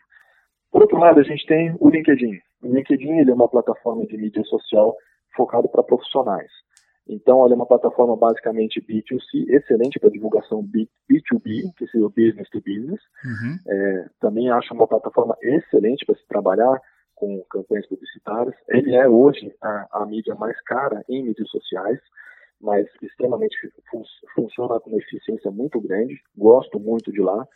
[0.71, 2.39] Por outro lado, a gente tem o LinkedIn.
[2.61, 4.95] O LinkedIn ele é uma plataforma de mídia social
[5.35, 6.51] focado para profissionais.
[7.07, 12.05] Então, ela é uma plataforma basicamente B2C, excelente para divulgação B, 2 b que seria
[12.05, 12.99] o business to business.
[13.23, 13.57] Uhum.
[13.65, 16.81] É, também acho uma plataforma excelente para se trabalhar
[17.15, 18.55] com campanhas publicitárias.
[18.67, 21.99] Ele é hoje a, a mídia mais cara em mídias sociais,
[22.59, 23.55] mas extremamente
[23.89, 24.03] fun
[24.35, 26.19] funciona com uma eficiência muito grande.
[26.35, 27.47] Gosto muito de lá.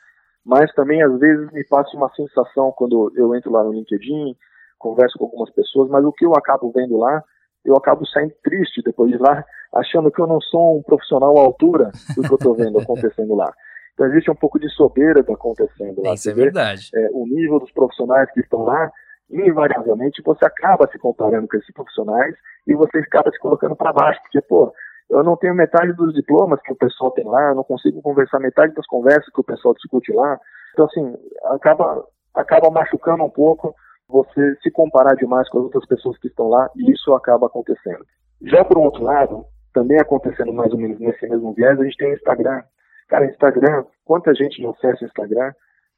[0.45, 4.36] Mas também, às vezes, me passa uma sensação quando eu entro lá no LinkedIn,
[4.80, 7.23] converso com algumas pessoas, mas o que eu acabo vendo lá
[7.63, 11.41] eu acabo saindo triste depois de lá, achando que eu não sou um profissional à
[11.41, 13.51] altura do que eu estou vendo acontecendo lá.
[13.93, 16.13] Então existe um pouco de soberba acontecendo lá.
[16.13, 16.89] Isso é verdade.
[16.93, 18.91] É, o nível dos profissionais que estão lá,
[19.30, 22.36] invariavelmente você acaba se comparando com esses profissionais
[22.67, 24.73] e você acaba se colocando para baixo, porque, pô,
[25.12, 28.39] eu não tenho metade dos diplomas que o pessoal tem lá, eu não consigo conversar
[28.39, 30.39] metade das conversas que o pessoal discute lá.
[30.74, 33.76] Então, assim, acaba, acaba machucando um pouco
[34.08, 38.06] você se comparar demais com as outras pessoas que estão lá e isso acaba acontecendo.
[38.41, 42.12] Já por outro lado, também acontecendo mais ou menos nesse mesmo viés, a gente tem
[42.12, 42.62] o Instagram.
[43.08, 45.52] Cara, Instagram, quanta gente não acessa o Instagram,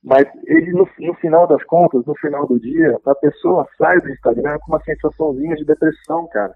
[0.03, 4.09] mas ele no, no, final das contas, no final do dia, a pessoa sai do
[4.09, 6.53] Instagram com uma sensaçãozinha de depressão, cara.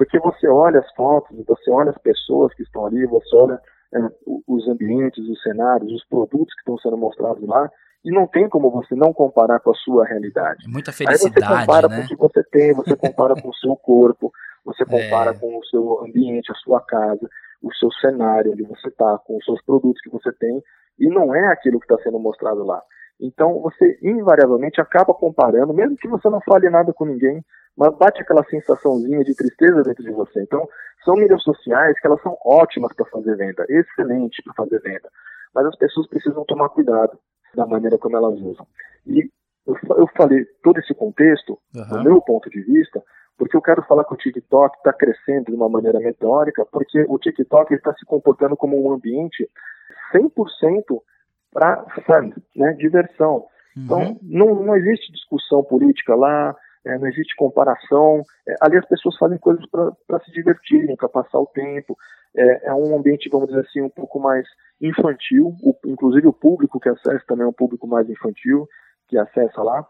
[0.00, 3.60] Porque você olha as fotos, você olha as pessoas que estão ali, você olha
[3.92, 3.98] é,
[4.48, 7.70] os ambientes, os cenários, os produtos que estão sendo mostrados lá,
[8.02, 10.64] e não tem como você não comparar com a sua realidade.
[10.64, 11.96] É muita felicidade, Aí você compara né?
[11.98, 14.32] com o que você tem, você compara com o seu corpo,
[14.64, 15.34] você compara é.
[15.34, 17.28] com o seu ambiente, a sua casa,
[17.62, 20.62] o seu cenário onde você está, com os seus produtos que você tem,
[20.98, 22.80] e não é aquilo que está sendo mostrado lá.
[23.20, 27.44] Então você invariavelmente acaba comparando, mesmo que você não fale nada com ninguém,
[27.76, 30.42] mas bate aquela sensaçãozinha de tristeza dentro de você.
[30.42, 30.66] Então
[31.04, 35.08] são mídias sociais que elas são ótimas para fazer venda, excelente para fazer venda,
[35.54, 37.18] mas as pessoas precisam tomar cuidado
[37.54, 38.66] da maneira como elas usam.
[39.06, 39.28] E
[39.66, 41.88] eu, eu falei todo esse contexto, uhum.
[41.88, 43.02] do meu ponto de vista,
[43.36, 47.18] porque eu quero falar que o TikTok está crescendo de uma maneira meteórica, porque o
[47.18, 49.48] TikTok está se comportando como um ambiente
[50.14, 51.00] 100%
[51.52, 53.46] para fun, né, diversão.
[53.76, 54.02] Então, uhum.
[54.04, 58.22] Então, não, não existe discussão política lá, é, não existe comparação.
[58.48, 61.96] É, ali as pessoas fazem coisas para se divertirem, para passar o tempo.
[62.36, 64.46] É, é, um ambiente, vamos dizer assim, um pouco mais
[64.80, 65.54] infantil.
[65.62, 68.66] O, inclusive o público que acessa também é um público mais infantil
[69.08, 69.86] que acessa lá.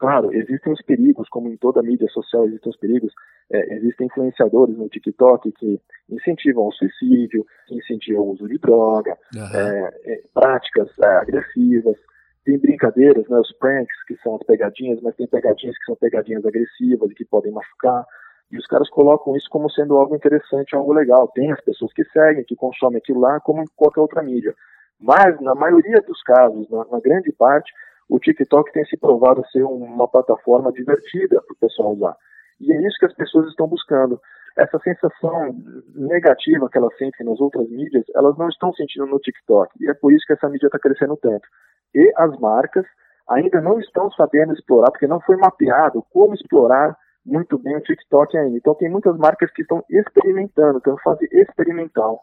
[0.00, 3.12] Claro, existem os perigos, como em toda mídia social existem os perigos.
[3.52, 9.16] É, existem influenciadores no TikTok que incentivam o suicídio, que incentivam o uso de droga,
[9.34, 10.22] uhum.
[10.32, 11.96] práticas é, agressivas
[12.44, 16.44] tem brincadeiras, né, os pranks, que são as pegadinhas, mas tem pegadinhas que são pegadinhas
[16.44, 18.04] agressivas e que podem machucar.
[18.50, 21.28] E os caras colocam isso como sendo algo interessante, algo legal.
[21.28, 24.54] Tem as pessoas que seguem, que consomem aquilo lá, como em qualquer outra mídia.
[24.98, 27.72] Mas, na maioria dos casos, na, na grande parte,
[28.10, 32.16] o TikTok tem se provado ser uma plataforma divertida para o pessoal usar.
[32.60, 34.20] E é isso que as pessoas estão buscando.
[34.58, 35.54] Essa sensação
[35.94, 39.72] negativa que elas sentem nas outras mídias, elas não estão sentindo no TikTok.
[39.80, 41.48] E é por isso que essa mídia está crescendo tanto
[41.94, 42.84] e as marcas
[43.28, 48.36] ainda não estão sabendo explorar, porque não foi mapeado como explorar muito bem o TikTok
[48.36, 48.56] ainda.
[48.56, 52.20] Então tem muitas marcas que estão experimentando, estão fase experimental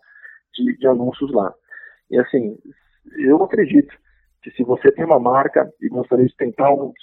[0.54, 1.54] de, de anúncios lá.
[2.12, 2.58] E assim,
[3.18, 3.94] eu acredito
[4.42, 6.94] que se você tem uma marca e gostaria de tentar algo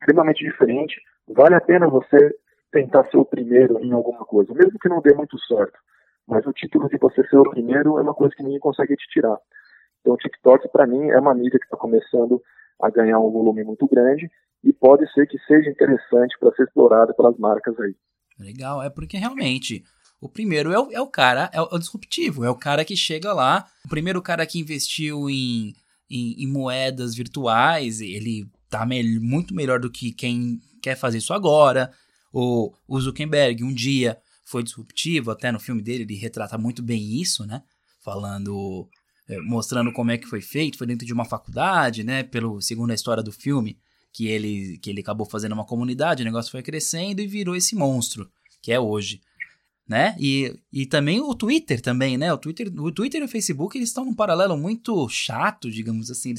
[0.00, 2.34] extremamente diferente, vale a pena você
[2.72, 5.78] tentar ser o primeiro em alguma coisa, mesmo que não dê muito certo.
[6.26, 9.08] Mas o título de você ser o primeiro é uma coisa que ninguém consegue te
[9.08, 9.38] tirar.
[10.00, 12.40] Então, o TikTok, para mim, é uma mídia que está começando
[12.80, 14.30] a ganhar um volume muito grande
[14.62, 17.94] e pode ser que seja interessante para ser explorada pelas marcas aí.
[18.38, 19.82] Legal, é porque realmente
[20.20, 22.84] o primeiro é o, é o cara, é o, é o, disruptivo, é o cara
[22.84, 25.72] que chega lá, o primeiro cara que investiu em,
[26.10, 31.32] em, em moedas virtuais, ele tá me muito melhor do que quem quer fazer isso
[31.32, 31.92] agora.
[32.32, 37.20] O, o Zuckerberg um dia foi disruptivo, até no filme dele ele retrata muito bem
[37.20, 37.62] isso, né?
[38.04, 38.88] Falando
[39.28, 42.22] é, mostrando como é que foi feito, foi dentro de uma faculdade, né?
[42.22, 43.78] Pelo segundo a história do filme,
[44.12, 47.74] que ele que ele acabou fazendo uma comunidade, o negócio foi crescendo e virou esse
[47.74, 48.30] monstro
[48.62, 49.20] que é hoje,
[49.88, 50.16] né?
[50.18, 52.32] E, e também o Twitter também, né?
[52.32, 56.34] O Twitter, o Twitter e o Facebook eles estão num paralelo muito chato, digamos assim.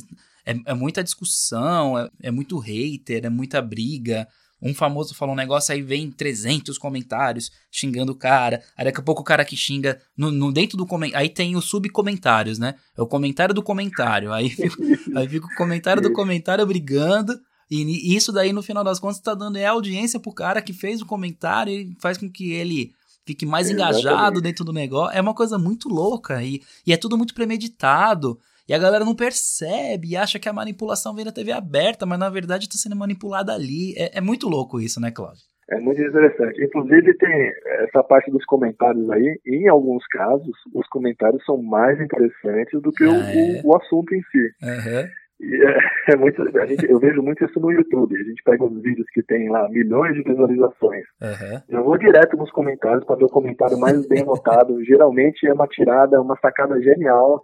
[0.45, 4.27] É, é muita discussão, é, é muito hater, é muita briga.
[4.61, 8.61] Um famoso fala um negócio, aí vem 300 comentários xingando o cara.
[8.75, 11.21] Aí daqui a pouco o cara que xinga no, no dentro do comentário.
[11.21, 12.75] Aí tem os subcomentários, né?
[12.97, 14.33] É o comentário do comentário.
[14.33, 14.75] Aí fica,
[15.15, 17.39] aí fica o comentário do comentário brigando.
[17.69, 21.01] E isso daí, no final das contas, tá dando é audiência pro cara que fez
[21.01, 22.93] o comentário e faz com que ele
[23.27, 25.15] fique mais engajado dentro do negócio.
[25.15, 28.39] É uma coisa muito louca e, e é tudo muito premeditado.
[28.67, 32.19] E a galera não percebe e acha que a manipulação vem da TV aberta, mas
[32.19, 33.93] na verdade está sendo manipulada ali.
[33.97, 35.41] É, é, muito louco isso, né, Cláudio?
[35.69, 36.63] É muito interessante.
[36.63, 37.51] Inclusive, tem
[37.83, 39.39] essa parte dos comentários aí.
[39.45, 43.61] Em alguns casos, os comentários são mais interessantes do que ah, o, é?
[43.63, 44.51] o, o, assunto em si.
[44.63, 45.09] Uhum.
[45.39, 45.39] É,
[46.13, 48.15] é, muito, a gente, eu vejo muito isso no YouTube.
[48.15, 51.05] A gente pega os vídeos que tem lá milhões de visualizações.
[51.21, 51.61] Uhum.
[51.69, 54.81] Eu vou direto nos comentários para ver o comentário mais bem notado.
[54.85, 57.41] Geralmente é uma tirada, uma sacada genial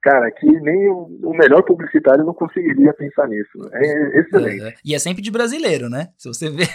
[0.00, 3.58] cara, que nem o, o, melhor publicitário não conseguiria pensar nisso.
[3.72, 4.64] É excelente.
[4.64, 6.08] É, e é sempre de brasileiro, né?
[6.16, 6.62] Se você vê.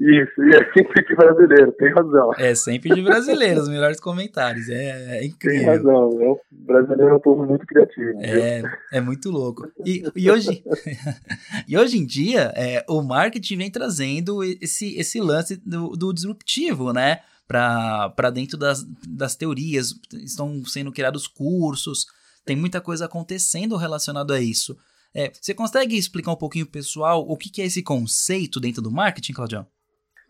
[0.00, 2.32] Isso, e é sempre de brasileiro, tem razão.
[2.38, 4.66] É sempre de brasileiro, os melhores comentários.
[4.70, 5.58] É, é incrível.
[5.58, 8.18] Tem razão, é, o brasileiro é um povo muito criativo.
[8.22, 9.70] É, é muito louco.
[9.84, 10.64] E, e, hoje,
[11.68, 16.94] e hoje em dia, é, o marketing vem trazendo esse, esse lance do, do disruptivo,
[16.94, 17.20] né?
[17.46, 22.06] para dentro das, das teorias, estão sendo criados cursos,
[22.44, 24.78] tem muita coisa acontecendo relacionado a isso.
[25.12, 28.90] É, você consegue explicar um pouquinho pessoal o que, que é esse conceito dentro do
[28.90, 29.66] marketing, Claudião?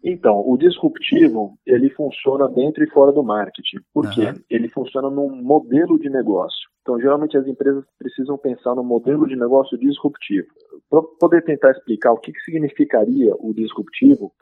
[0.02, 3.78] Então, o disruptivo, ele funciona dentro e fora do marketing.
[3.92, 4.10] Por uhum.
[4.12, 4.34] quê?
[4.48, 6.70] Ele funciona num modelo de negócio.
[6.80, 10.48] Então, geralmente as empresas precisam pensar no modelo de negócio disruptivo.
[10.88, 14.32] Para poder tentar explicar o que, que significaria o disruptivo,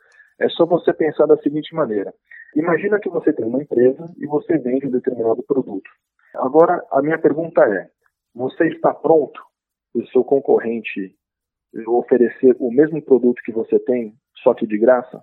[0.41, 2.15] é só você pensar da seguinte maneira.
[2.55, 5.91] Imagina que você tem uma empresa e você vende um determinado produto.
[6.37, 7.89] Agora, a minha pergunta é:
[8.35, 9.41] você está pronto
[9.93, 11.15] para o seu concorrente
[11.87, 15.23] oferecer o mesmo produto que você tem, só que de graça?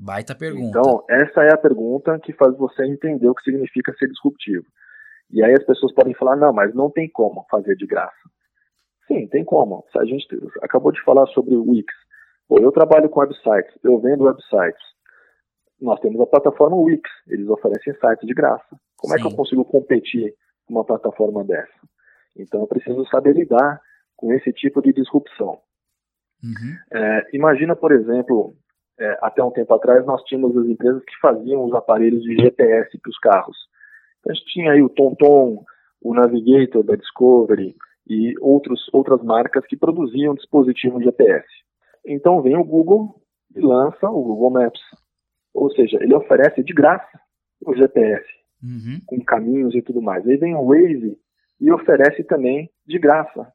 [0.00, 0.78] Baita pergunta.
[0.78, 4.64] Então, essa é a pergunta que faz você entender o que significa ser disruptivo.
[5.30, 8.16] E aí as pessoas podem falar, não, mas não tem como fazer de graça.
[9.06, 9.84] Sim, tem como.
[9.96, 10.26] A gente
[10.62, 11.92] acabou de falar sobre o Wix.
[12.50, 14.82] eu trabalho com websites, eu vendo websites.
[15.80, 18.76] Nós temos a plataforma Wix, eles oferecem sites de graça.
[18.96, 19.18] Como Sim.
[19.18, 20.34] é que eu consigo competir
[20.66, 21.72] com uma plataforma dessa?
[22.36, 23.80] Então eu preciso saber lidar
[24.16, 25.58] com esse tipo de disrupção.
[26.42, 26.76] Uhum.
[26.92, 28.54] É, imagina, por exemplo,
[29.00, 32.98] é, até um tempo atrás nós tínhamos as empresas que faziam os aparelhos de GPS
[32.98, 33.56] para os carros.
[34.20, 35.64] Então, a gente tinha aí o TomTom,
[36.02, 37.74] o Navigator da Discovery,
[38.10, 41.46] e outros, outras marcas que produziam dispositivos GPS.
[42.04, 43.14] Então vem o Google
[43.54, 44.80] e lança o Google Maps.
[45.54, 47.20] Ou seja, ele oferece de graça
[47.64, 48.24] o GPS,
[48.62, 49.00] uhum.
[49.06, 50.26] com caminhos e tudo mais.
[50.26, 51.16] Aí vem o Waze
[51.60, 53.46] e oferece também de graça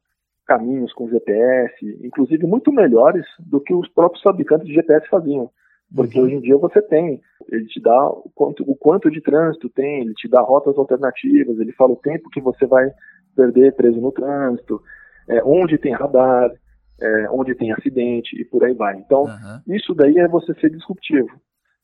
[0.46, 5.50] caminhos com GPS, inclusive muito melhores do que os próprios fabricantes de GPS faziam.
[5.94, 6.26] Porque uhum.
[6.26, 10.00] hoje em dia você tem, ele te dá o quanto, o quanto de trânsito tem,
[10.00, 12.90] ele te dá rotas alternativas, ele fala o tempo que você vai
[13.36, 14.80] perder preso no trânsito,
[15.28, 16.50] é, onde tem radar,
[17.00, 18.96] é, onde tem acidente e por aí vai.
[18.96, 19.74] Então, uhum.
[19.74, 21.30] isso daí é você ser disruptivo.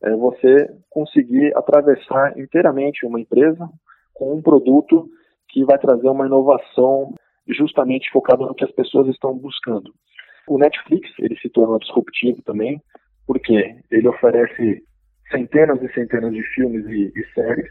[0.03, 3.68] É você conseguir atravessar inteiramente uma empresa
[4.12, 5.09] com um produto
[5.48, 7.14] que vai trazer uma inovação
[7.48, 9.92] justamente focada no que as pessoas estão buscando.
[10.46, 12.81] O Netflix, ele se tornou disruptivo também,
[13.26, 14.85] porque ele oferece
[15.31, 17.70] centenas e centenas de filmes e, e séries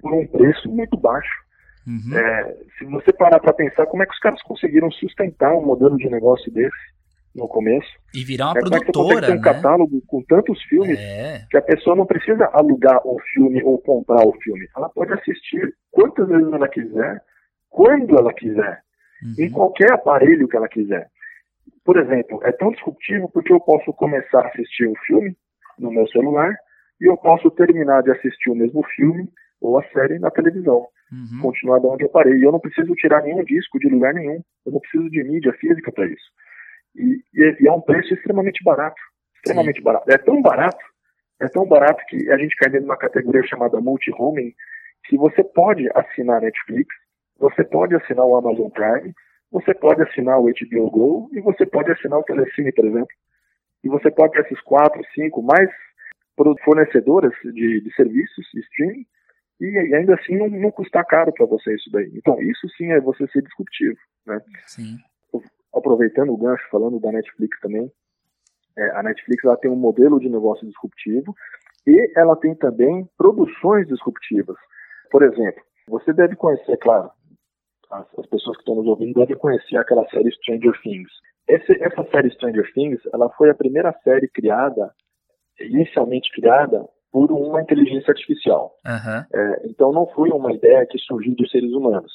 [0.00, 1.42] por um preço muito baixo
[1.86, 2.16] Uhum.
[2.16, 5.96] É, se você parar para pensar como é que os caras conseguiram sustentar um modelo
[5.96, 6.92] de negócio desse
[7.34, 7.88] no começo.
[8.14, 9.42] E virar uma é, produtora, ter um né?
[9.42, 11.46] catálogo com tantos filmes é.
[11.50, 14.68] que a pessoa não precisa alugar o filme ou comprar o filme.
[14.76, 17.22] Ela pode assistir quantas vezes ela quiser,
[17.70, 18.82] quando ela quiser,
[19.22, 19.34] uhum.
[19.38, 21.08] em qualquer aparelho que ela quiser.
[21.84, 25.36] Por exemplo, é tão disruptivo porque eu posso começar a assistir um filme
[25.78, 26.54] no meu celular
[27.00, 29.28] e eu posso terminar de assistir o mesmo filme
[29.60, 31.40] ou a série na televisão uhum.
[31.40, 32.34] continuar de onde eu parei.
[32.34, 34.42] E eu não preciso tirar nenhum disco de lugar nenhum.
[34.64, 36.30] Eu não preciso de mídia física para isso.
[36.96, 39.00] E, e, é um preço extremamente barato.
[39.36, 39.84] Extremamente Sim.
[39.84, 40.10] barato.
[40.10, 40.84] É tão barato,
[41.40, 44.52] é tão barato que a gente cai dentro de uma categoria chamada multi-homing,
[45.04, 46.94] que você pode assinar Netflix,
[47.42, 49.12] você pode assinar o Amazon Prime,
[49.50, 53.14] você pode assinar o HBO Go e você pode assinar o Telecine, por exemplo.
[53.82, 55.68] E você pode ter esses quatro, cinco mais
[56.64, 59.06] fornecedoras de, de serviços de streaming
[59.60, 62.10] e ainda assim não, não custar caro para você isso daí.
[62.14, 64.40] Então, isso sim é você ser disruptivo, né?
[64.66, 64.96] Sim.
[65.74, 67.90] Aproveitando o gancho, falando da Netflix também,
[68.76, 71.34] é, a Netflix ela tem um modelo de negócio disruptivo
[71.86, 74.56] e ela tem também produções disruptivas.
[75.10, 77.10] Por exemplo, você deve conhecer, claro,
[77.92, 81.10] as, as pessoas que estão nos ouvindo devem conhecer aquela série Stranger Things.
[81.46, 84.92] Esse, essa série Stranger Things, ela foi a primeira série criada,
[85.60, 88.72] inicialmente criada por uma inteligência artificial.
[88.86, 89.40] Uhum.
[89.40, 92.12] É, então não foi uma ideia que surgiu dos seres humanos.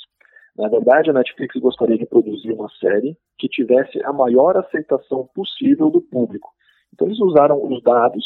[0.57, 5.91] Na verdade, a Netflix gostaria de produzir uma série que tivesse a maior aceitação possível
[5.91, 6.49] do público.
[6.91, 8.25] Então eles usaram os dados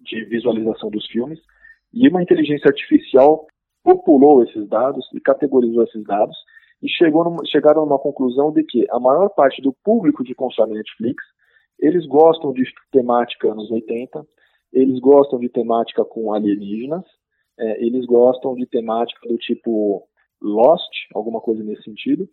[0.00, 1.40] de visualização dos filmes
[1.92, 3.48] e uma inteligência artificial
[3.82, 6.36] populou esses dados e categorizou esses dados
[6.82, 10.74] e chegou numa, chegaram numa conclusão de que a maior parte do público que consome
[10.74, 11.22] Netflix,
[11.78, 14.26] eles gostam de temática anos 80,
[14.72, 17.04] eles gostam de temática com alienígenas,
[17.58, 20.06] é, eles gostam de temática do tipo
[20.40, 22.28] Lost, alguma coisa nesse sentido,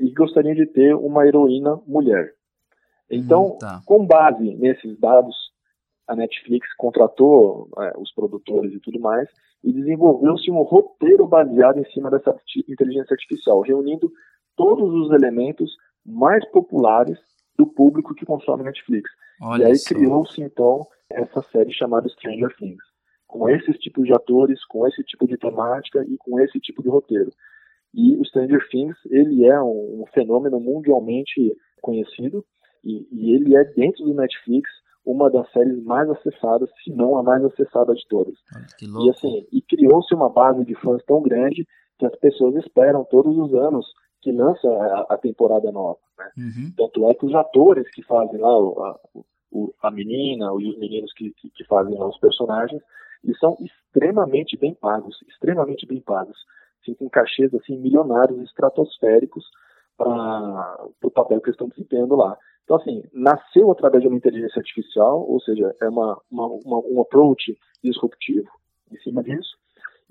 [0.00, 2.32] e gostariam de ter uma heroína mulher.
[3.10, 3.82] Então, hum, tá.
[3.84, 5.36] com base nesses dados,
[6.12, 9.28] a Netflix contratou é, os produtores e tudo mais
[9.64, 12.36] e desenvolveu-se um roteiro baseado em cima dessa
[12.68, 14.12] inteligência artificial, reunindo
[14.54, 17.18] todos os elementos mais populares
[17.56, 19.10] do público que consome Netflix.
[19.40, 22.84] Olha e aí criou-se então essa série chamada Stranger Things,
[23.26, 26.90] com esses tipos de atores, com esse tipo de temática e com esse tipo de
[26.90, 27.30] roteiro.
[27.94, 32.44] E o Stranger Things ele é um, um fenômeno mundialmente conhecido
[32.84, 34.68] e, e ele é dentro do Netflix
[35.04, 38.34] uma das séries mais acessadas, se não a mais acessada de todas.
[39.04, 41.66] E assim, e criou-se uma base de fãs tão grande
[41.98, 43.86] que as pessoas esperam todos os anos
[44.20, 45.98] que lança a, a temporada nova.
[46.16, 46.30] Né?
[46.38, 46.72] Uhum.
[46.76, 48.98] Tanto é que os atores que fazem lá a,
[49.82, 52.80] a menina e os meninos que, que, que, fazem lá os personagens,
[53.24, 56.38] eles são extremamente bem pagos, extremamente bem pagos,
[56.80, 59.44] assim, com cachês assim milionários, estratosféricos
[59.96, 62.38] para o papel que eles estão desempenhando lá.
[62.64, 67.00] Então, assim, nasceu através de uma inteligência artificial, ou seja, é uma, uma, uma, um
[67.00, 68.48] approach disruptivo
[68.90, 69.56] em cima disso,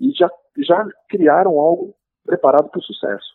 [0.00, 0.28] e já,
[0.58, 1.94] já criaram algo
[2.24, 3.32] preparado para o sucesso.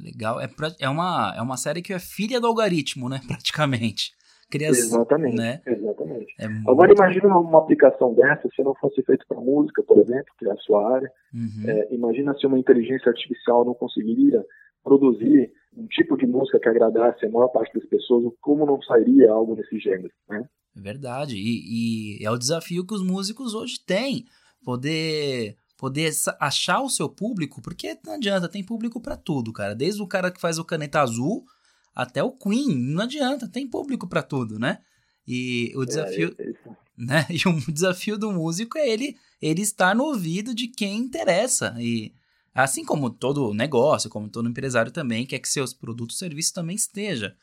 [0.00, 0.40] Legal.
[0.40, 3.20] É, pra, é, uma, é uma série que é filha do algoritmo, né?
[3.26, 4.12] Praticamente.
[4.54, 5.36] Exatamente.
[5.36, 5.62] Né?
[5.66, 6.34] exatamente.
[6.38, 10.46] É Agora imagina uma aplicação dessa se não fosse feita para música, por exemplo, que
[10.46, 11.10] é a sua área.
[11.32, 11.70] Uhum.
[11.70, 14.44] É, imagina se uma inteligência artificial não conseguiria
[14.84, 19.30] produzir um tipo de música que agradasse a maior parte das pessoas, como não sairia
[19.30, 20.46] algo desse gênero, né?
[20.76, 21.36] É verdade.
[21.36, 24.24] E, e é o desafio que os músicos hoje têm.
[24.64, 29.74] Poder poder achar o seu público, porque não adianta, tem público para tudo, cara.
[29.74, 31.44] Desde o cara que faz o caneta azul
[31.92, 34.78] até o Queen, não adianta, tem público para tudo, né?
[35.26, 36.54] E o é, desafio, é, é
[36.96, 37.26] né?
[37.30, 42.12] E o desafio do músico é ele ele estar no ouvido de quem interessa e
[42.54, 46.76] Assim como todo negócio, como todo empresário também quer que seus produtos e serviços também
[46.76, 47.34] esteja.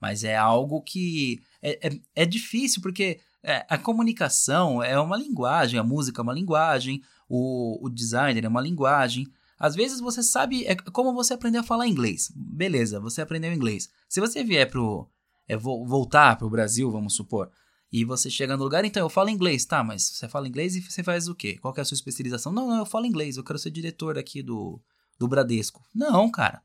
[0.00, 5.78] Mas é algo que é, é, é difícil, porque é, a comunicação é uma linguagem,
[5.78, 9.26] a música é uma linguagem, o, o designer é uma linguagem.
[9.58, 12.32] Às vezes você sabe, é como você aprender a falar inglês.
[12.34, 13.88] Beleza, você aprendeu inglês.
[14.08, 15.08] Se você vier pro.
[15.50, 17.50] É, voltar pro Brasil, vamos supor,
[17.90, 20.80] e você chega no lugar, então eu falo inglês, tá, mas você fala inglês e
[20.80, 21.56] você faz o quê?
[21.58, 22.52] Qual é a sua especialização?
[22.52, 24.80] Não, não, eu falo inglês, eu quero ser diretor aqui do,
[25.18, 25.82] do Bradesco.
[25.94, 26.62] Não, cara.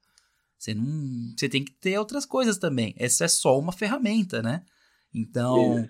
[0.58, 1.34] Você não.
[1.38, 2.94] Você tem que ter outras coisas também.
[2.98, 4.64] Essa é só uma ferramenta, né?
[5.14, 5.88] Então,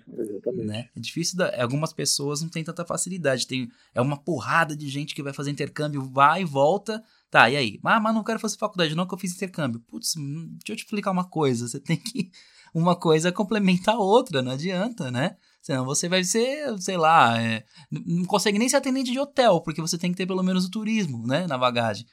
[0.52, 0.90] né?
[0.94, 1.38] É difícil.
[1.38, 3.46] Da, algumas pessoas não têm tanta facilidade.
[3.46, 7.02] Tem, é uma porrada de gente que vai fazer intercâmbio, vai e volta.
[7.30, 7.80] Tá, e aí?
[7.84, 9.80] Ah, mas não quero fazer faculdade, não que eu fiz intercâmbio.
[9.80, 11.66] Putz, hum, deixa eu te explicar uma coisa.
[11.66, 12.30] Você tem que
[12.74, 15.36] uma coisa complementa a outra, não adianta, né?
[15.62, 19.80] Senão você vai ser, sei lá, é, não consegue nem ser atendente de hotel, porque
[19.80, 22.04] você tem que ter pelo menos o turismo, né, na bagagem.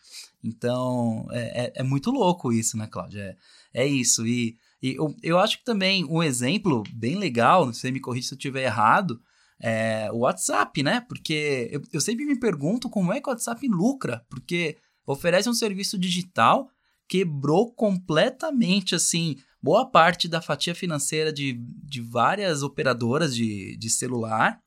[0.41, 3.36] Então, é, é, é muito louco isso, né, Cláudia?
[3.74, 4.26] É, é isso.
[4.26, 8.34] E, e eu, eu acho que também um exemplo bem legal, sei me corrija se
[8.36, 9.20] eu estiver errado,
[9.59, 11.01] é o WhatsApp, né?
[11.01, 15.53] Porque eu, eu sempre me pergunto como é que o WhatsApp lucra, porque oferece um
[15.53, 16.70] serviço digital,
[17.07, 21.53] quebrou completamente, assim, boa parte da fatia financeira de,
[21.84, 24.59] de várias operadoras de, de celular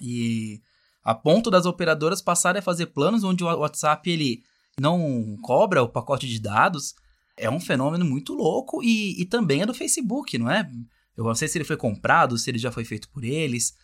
[0.00, 0.60] e
[1.04, 4.42] a ponto das operadoras passarem a fazer planos onde o WhatsApp ele
[4.80, 6.94] não cobra o pacote de dados
[7.36, 10.68] é um fenômeno muito louco e, e também é do Facebook, não é?
[11.16, 13.74] Eu não sei se ele foi comprado, se ele já foi feito por eles.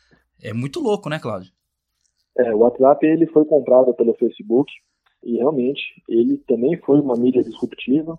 [0.43, 1.51] É muito louco, né, Cláudio?
[2.39, 4.71] É, o WhatsApp ele foi comprado pelo Facebook
[5.25, 8.19] e realmente ele também foi uma mídia disruptiva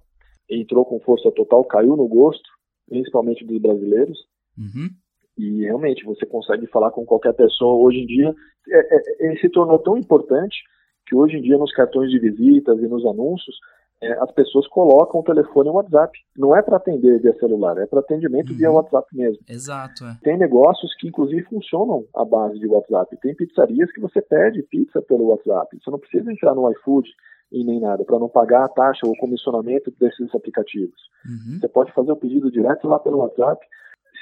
[0.50, 2.50] entrou com força total, caiu no gosto,
[2.88, 4.18] principalmente dos brasileiros.
[4.58, 4.90] Uhum.
[5.38, 7.76] E realmente você consegue falar com qualquer pessoa.
[7.76, 8.34] Hoje em dia,
[8.70, 10.58] é, é, ele se tornou tão importante
[11.06, 13.56] que hoje em dia nos cartões de visitas e nos anúncios,
[14.02, 16.18] é, as pessoas colocam o telefone e o WhatsApp.
[16.36, 18.58] Não é para atender via celular, é para atendimento uhum.
[18.58, 19.44] via WhatsApp mesmo.
[19.48, 20.06] Exato.
[20.06, 20.18] É.
[20.24, 23.16] Tem negócios que inclusive funcionam à base de WhatsApp.
[23.22, 25.78] Tem pizzarias que você pede pizza pelo WhatsApp.
[25.82, 27.10] Você não precisa entrar no iFood
[27.52, 31.00] e nem nada, para não pagar a taxa ou o comissionamento desses aplicativos.
[31.26, 31.60] Uhum.
[31.60, 33.66] Você pode fazer o pedido direto lá pelo WhatsApp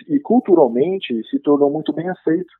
[0.07, 2.53] e culturalmente se tornou muito bem aceito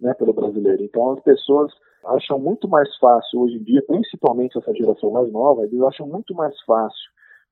[0.00, 0.82] né, pelo brasileiro.
[0.82, 1.72] Então as pessoas
[2.04, 6.34] acham muito mais fácil hoje em dia, principalmente essa geração mais nova, eles acham muito
[6.34, 7.10] mais fácil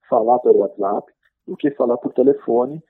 [0.09, 1.13] falar pelo WhatsApp
[1.47, 2.83] do que falar por telefone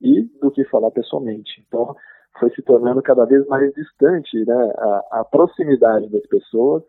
[0.00, 1.64] e do que falar pessoalmente.
[1.66, 1.94] Então
[2.38, 6.82] foi se tornando cada vez mais distante né, a, a proximidade das pessoas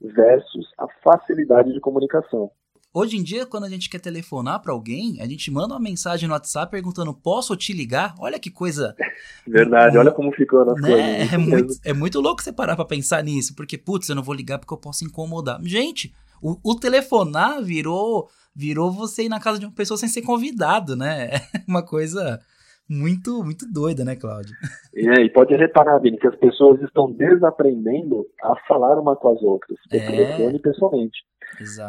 [0.00, 2.50] versus a facilidade de comunicação.
[2.98, 6.26] Hoje em dia, quando a gente quer telefonar para alguém, a gente manda uma mensagem
[6.26, 8.14] no WhatsApp perguntando: posso te ligar?
[8.18, 8.96] Olha que coisa.
[9.46, 11.26] Verdade, olha como ficou na né?
[11.26, 14.34] É muito, é muito louco você parar para pensar nisso, porque, putz, eu não vou
[14.34, 15.60] ligar porque eu posso incomodar.
[15.62, 20.22] Gente, o, o telefonar virou, virou você ir na casa de uma pessoa sem ser
[20.22, 21.32] convidado, né?
[21.54, 22.40] É uma coisa
[22.88, 24.54] muito, muito doida, né, Cláudio?
[24.94, 29.42] É, e pode reparar, Vini, que as pessoas estão desaprendendo a falar uma com as
[29.42, 30.06] outras, por é.
[30.06, 31.18] telefone e pessoalmente.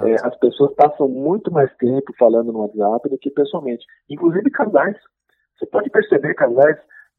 [0.06, 3.86] É, as pessoas passam muito mais tempo falando no WhatsApp do que pessoalmente.
[4.10, 4.95] Inclusive casais.
[5.58, 6.78] Você pode perceber casais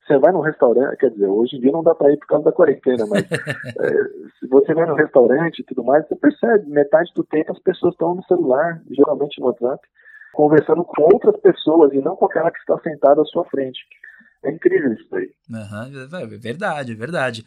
[0.09, 2.47] você vai no restaurante, quer dizer, hoje em dia não dá para ir por causa
[2.47, 3.93] da quarentena, mas é,
[4.41, 7.93] se você vai no restaurante e tudo mais, você percebe, metade do tempo as pessoas
[7.93, 9.87] estão no celular, geralmente no WhatsApp,
[10.33, 13.79] conversando com outras pessoas e não com aquela que está sentada à sua frente.
[14.45, 15.31] É incrível isso aí.
[15.51, 17.45] Uhum, é verdade, é verdade.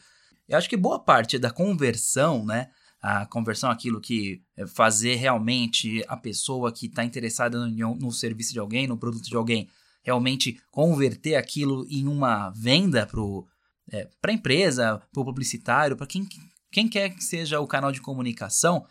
[0.48, 2.70] Eu acho que boa parte da conversão, né?
[3.02, 8.54] A conversão, aquilo que é fazer realmente a pessoa que está interessada no, no serviço
[8.54, 9.70] de alguém, no produto de alguém,
[10.04, 13.22] realmente converter aquilo em uma venda para
[13.92, 16.28] é, a empresa, para o publicitário, para quem,
[16.72, 18.86] quem quer que seja o canal de comunicação,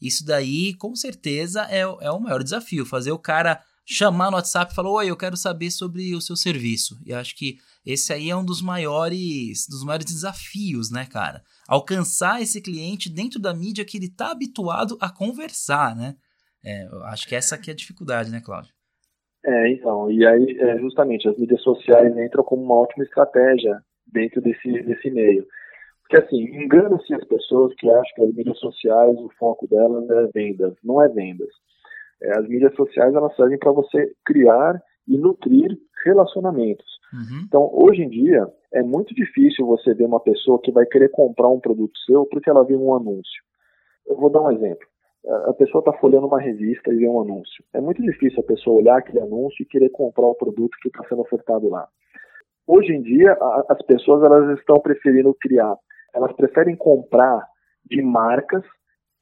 [0.00, 2.84] isso daí com certeza é, é o maior desafio.
[2.84, 6.36] Fazer o cara chamar no WhatsApp e falar: Oi, eu quero saber sobre o seu
[6.36, 6.98] serviço.
[7.06, 11.42] E acho que esse aí é um dos maiores, dos maiores desafios, né, cara?
[11.68, 16.16] Alcançar esse cliente dentro da mídia que ele está habituado a conversar, né?
[16.64, 18.72] É, acho que essa aqui é a dificuldade, né, Cláudio?
[19.44, 24.40] É, então, e aí é, justamente as mídias sociais entram como uma ótima estratégia dentro
[24.42, 25.46] desse, desse meio.
[26.08, 30.30] Porque assim, engana-se as pessoas que acham que as mídias sociais, o foco delas é
[30.32, 30.74] vendas.
[30.84, 31.48] Não é vendas.
[32.22, 36.86] É, as mídias sociais elas servem para você criar e nutrir relacionamentos.
[37.12, 37.44] Uhum.
[37.46, 41.48] Então, hoje em dia, é muito difícil você ver uma pessoa que vai querer comprar
[41.48, 43.42] um produto seu porque ela viu um anúncio.
[44.06, 44.86] Eu vou dar um exemplo
[45.26, 47.64] a pessoa está folhando uma revista e vê um anúncio.
[47.74, 51.04] É muito difícil a pessoa olhar aquele anúncio e querer comprar o produto que está
[51.08, 51.88] sendo ofertado lá.
[52.66, 55.76] Hoje em dia, a, as pessoas elas estão preferindo criar,
[56.16, 57.46] elas preferem comprar
[57.84, 58.64] de marcas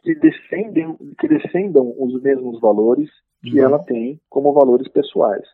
[0.02, 3.10] que defendem, que defendam os mesmos valores
[3.42, 3.64] que uhum.
[3.64, 5.44] ela tem como valores pessoais.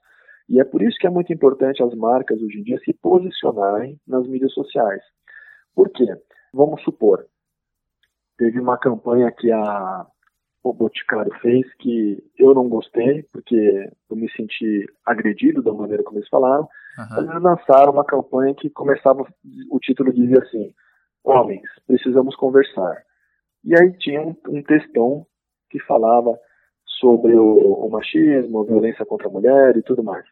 [0.48, 3.98] E é por isso que é muito importante as marcas hoje em dia se posicionarem
[4.06, 5.02] nas mídias sociais.
[5.74, 6.06] Por quê?
[6.52, 7.24] Vamos supor,
[8.36, 10.06] teve uma campanha que a
[10.62, 16.18] o Boticário fez que eu não gostei, porque eu me senti agredido da maneira como
[16.18, 16.68] eles falaram.
[16.98, 17.18] Uhum.
[17.18, 19.26] Eles lançaram uma campanha que começava,
[19.70, 20.74] o título dizia assim:
[21.24, 23.02] Homens, precisamos conversar.
[23.64, 25.26] E aí tinha um, um textão
[25.70, 26.38] que falava
[26.98, 30.24] sobre o, o, machismo, a violência contra a mulher e tudo mais.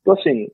[0.00, 0.48] Então, assim,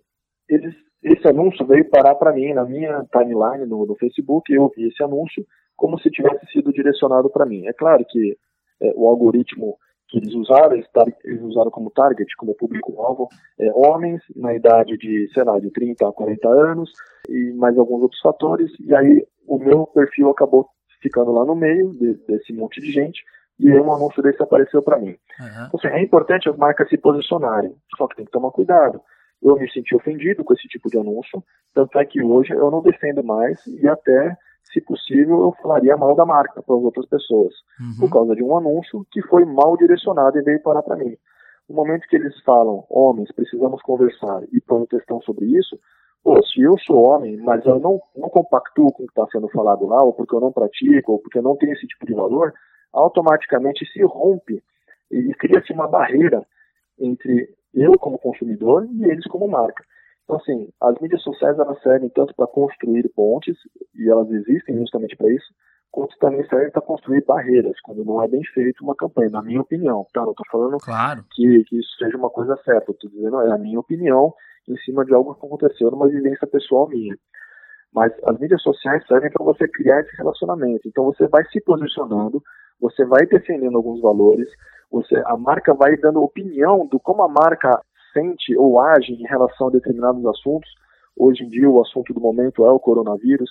[0.48, 4.52] eles, esse anúncio veio parar para mim na minha timeline no, no Facebook.
[4.52, 5.44] Eu vi esse anúncio
[5.76, 7.66] como se tivesse sido direcionado para mim.
[7.66, 8.36] É claro que
[8.82, 9.76] é, o algoritmo
[10.08, 10.86] que eles usaram, eles,
[11.24, 13.28] eles usaram como target, como público-alvo,
[13.58, 16.90] é, homens na idade de, sei lá, de 30 a 40 anos
[17.28, 20.68] e mais alguns outros fatores, e aí o meu perfil acabou
[21.00, 23.22] ficando lá no meio de, desse monte de gente,
[23.58, 25.16] e aí um anúncio desse apareceu para mim.
[25.38, 25.66] Uhum.
[25.68, 29.00] Então, assim, é importante as marcas se posicionarem, só que tem que tomar cuidado.
[29.42, 31.42] Eu me senti ofendido com esse tipo de anúncio,
[31.74, 34.36] tanto é que hoje eu não defendo mais e até
[34.72, 38.00] se possível, eu falaria mal da marca para as outras pessoas, uhum.
[38.00, 41.14] por causa de um anúncio que foi mal direcionado e veio parar para mim.
[41.68, 45.78] No momento que eles falam, homens, precisamos conversar e põem questão sobre isso,
[46.24, 49.46] pô, se eu sou homem, mas eu não, não compactuo com o que está sendo
[49.48, 52.14] falado lá, ou porque eu não pratico, ou porque eu não tenho esse tipo de
[52.14, 52.52] valor,
[52.90, 54.62] automaticamente se rompe
[55.10, 56.44] e cria-se uma barreira
[56.98, 59.84] entre eu como consumidor e eles como marca.
[60.24, 63.56] Então, assim, as mídias sociais elas servem tanto para construir pontes,
[63.94, 65.52] e elas existem justamente para isso,
[65.94, 69.60] quanto também servem para construir barreiras, quando não é bem feito uma campanha, na minha
[69.60, 70.04] opinião.
[70.12, 70.22] Tá?
[70.22, 71.24] Não estou falando claro.
[71.30, 74.34] que, que isso seja uma coisa certa, estou dizendo é a minha opinião
[74.68, 77.16] em cima de algo que aconteceu numa vivência pessoal minha.
[77.94, 80.88] Mas as mídias sociais servem para você criar esse relacionamento.
[80.88, 82.42] Então você vai se posicionando,
[82.80, 84.48] você vai defendendo alguns valores,
[84.90, 87.80] você, a marca vai dando opinião do como a marca
[88.12, 90.68] sente ou age em relação a determinados assuntos.
[91.16, 93.48] Hoje em dia, o assunto do momento é o coronavírus.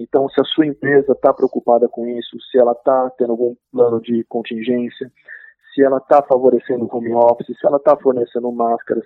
[0.00, 4.00] Então, se a sua empresa está preocupada com isso, se ela está tendo algum plano
[4.00, 5.12] de contingência,
[5.74, 9.04] se ela está favorecendo o home office, se ela está fornecendo máscaras,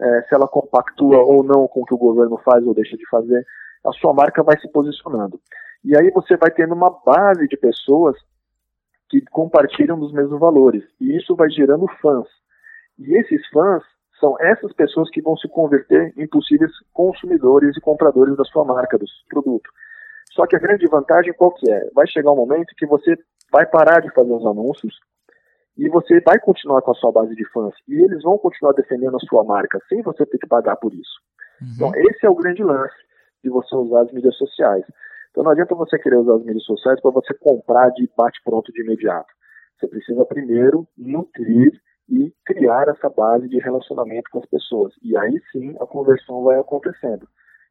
[0.00, 3.04] é, se ela compactua ou não com o que o governo faz ou deixa de
[3.08, 3.44] fazer,
[3.84, 5.40] a sua marca vai se posicionando.
[5.84, 8.16] E aí você vai tendo uma base de pessoas
[9.10, 10.84] que compartilham dos mesmos valores.
[11.00, 12.28] E isso vai gerando fãs.
[12.96, 13.82] E esses fãs
[14.20, 18.96] são essas pessoas que vão se converter em possíveis consumidores e compradores da sua marca,
[18.96, 19.68] do seu produto.
[20.32, 21.90] Só que a grande vantagem qual que é?
[21.94, 23.16] Vai chegar um momento que você
[23.50, 24.94] vai parar de fazer os anúncios
[25.76, 29.16] e você vai continuar com a sua base de fãs e eles vão continuar defendendo
[29.16, 31.20] a sua marca sem você ter que pagar por isso.
[31.60, 31.68] Uhum.
[31.74, 32.96] Então, esse é o grande lance
[33.42, 34.84] de você usar as mídias sociais.
[35.30, 38.82] Então, não adianta você querer usar as mídias sociais para você comprar de bate-pronto de
[38.82, 39.32] imediato.
[39.78, 44.92] Você precisa primeiro nutrir e criar essa base de relacionamento com as pessoas.
[45.02, 47.28] E aí sim a conversão vai acontecendo.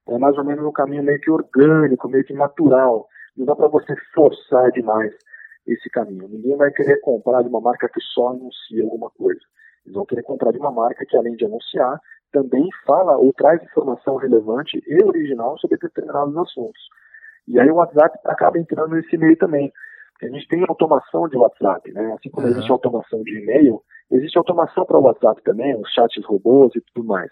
[0.07, 3.07] É mais ou menos um caminho meio que orgânico, meio que natural.
[3.35, 5.13] Não dá para você forçar demais
[5.67, 6.27] esse caminho.
[6.27, 9.39] Ninguém vai querer comprar de uma marca que só anuncia alguma coisa.
[9.85, 11.99] Eles vão querer comprar de uma marca que, além de anunciar,
[12.31, 16.81] também fala ou traz informação relevante e original sobre determinados assuntos.
[17.47, 19.71] E aí o WhatsApp acaba entrando nesse meio também.
[20.21, 22.13] A gente tem automação de WhatsApp, né?
[22.13, 22.51] Assim como uhum.
[22.51, 23.81] existe automação de e-mail,
[24.11, 27.31] existe automação para o WhatsApp também, os chats robôs e tudo mais.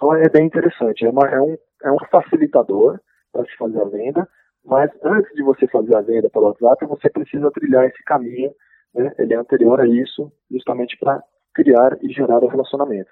[0.00, 1.04] Então é bem interessante.
[1.04, 2.98] É, uma, é, um, é um facilitador
[3.30, 4.26] para se fazer a venda,
[4.64, 8.50] mas antes de você fazer a venda pelo WhatsApp, você precisa trilhar esse caminho,
[8.94, 9.12] né?
[9.18, 11.22] ele é anterior a isso, justamente para
[11.54, 13.10] criar e gerar o relacionamento.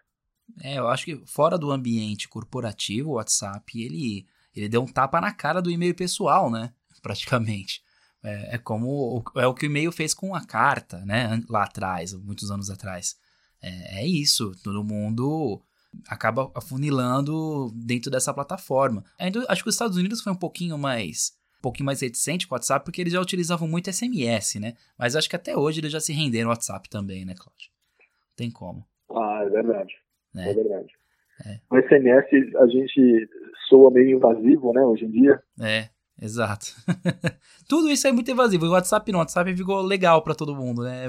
[0.65, 4.25] É, eu acho que fora do ambiente corporativo, o WhatsApp, ele,
[4.57, 6.73] ele deu um tapa na cara do e-mail pessoal, né?
[7.03, 7.83] Praticamente.
[8.25, 11.39] É, é como é o que o e-mail fez com a carta, né?
[11.51, 13.15] Lá atrás, muitos anos atrás.
[13.63, 14.53] É, é isso.
[14.65, 15.63] Todo mundo
[16.09, 19.05] acaba afunilando dentro dessa plataforma.
[19.19, 22.55] Ainda acho que os Estados Unidos foi um pouquinho mais um pouquinho mais reticente com
[22.55, 24.75] o WhatsApp porque eles já utilizavam muito SMS, né?
[24.97, 27.71] Mas acho que até hoje eles já se renderam ao WhatsApp também, né, Cláudio?
[27.99, 28.87] Não tem como.
[29.11, 29.95] Ah, é verdade.
[30.37, 30.93] É, é verdade.
[31.45, 31.61] É.
[31.71, 33.29] O SMS a gente
[33.69, 35.43] soa meio invasivo, né, hoje em dia.
[35.61, 35.89] É,
[36.21, 36.67] exato.
[37.69, 38.67] Tudo isso é muito invasivo.
[38.67, 41.07] O WhatsApp não, o WhatsApp ficou legal para todo mundo, né?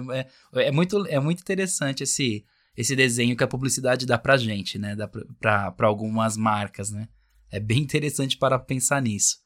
[0.56, 2.44] É, é, muito, é muito interessante esse,
[2.76, 4.96] esse desenho que a publicidade dá pra gente, né?
[4.96, 7.08] Dá pra, pra, pra algumas marcas, né?
[7.52, 9.38] É bem interessante para pensar nisso.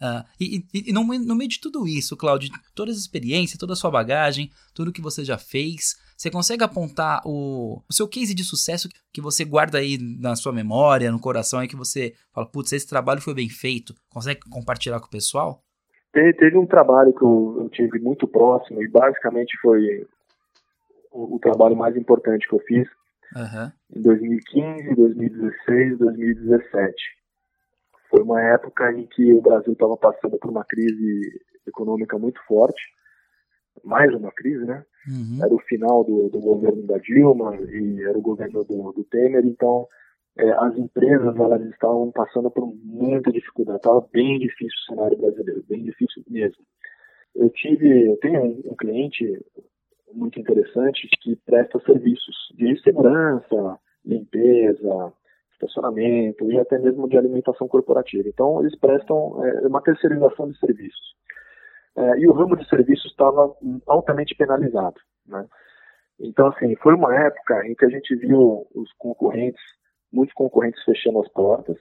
[0.00, 3.72] Uh, e, e, e no, no, meio de tudo isso, Claudio, toda essa experiência, toda
[3.72, 8.34] a sua bagagem, tudo que você já fez, você consegue apontar o, o, seu case
[8.34, 12.46] de sucesso que você guarda aí na sua memória, no coração, aí que você fala,
[12.46, 15.62] putz, esse trabalho foi bem feito, consegue compartilhar com o pessoal?
[16.12, 20.06] Teve, teve um trabalho que eu, eu, tive muito próximo e basicamente foi
[21.16, 22.88] o, o trabalho mais importante que eu fiz
[23.34, 23.72] uhum.
[23.96, 26.94] em 2015, 2016, 2017
[28.10, 32.80] foi uma época em que o Brasil estava passando por uma crise econômica muito forte,
[33.84, 34.84] mais uma crise, né?
[35.08, 35.44] Uhum.
[35.44, 39.44] Era o final do, do, governo da Dilma e era o governo do, do Temer,
[39.44, 39.86] então
[40.38, 45.64] é, as empresas elas estavam passando por muita dificuldade, estava bem difícil o cenário brasileiro,
[45.68, 46.64] bem difícil mesmo.
[47.34, 49.24] Eu tive, eu tenho um, um cliente
[50.16, 55.12] muito interessante que presta serviços de segurança, limpeza,
[55.52, 58.28] estacionamento e até mesmo de alimentação corporativa.
[58.28, 61.14] Então, eles prestam é, uma terceirização de serviços.
[61.96, 63.54] É, e o ramo de serviços estava
[63.86, 65.00] altamente penalizado.
[65.26, 65.46] Né?
[66.20, 69.62] Então, assim, foi uma época em que a gente viu os concorrentes,
[70.12, 71.76] muitos concorrentes fechando as portas.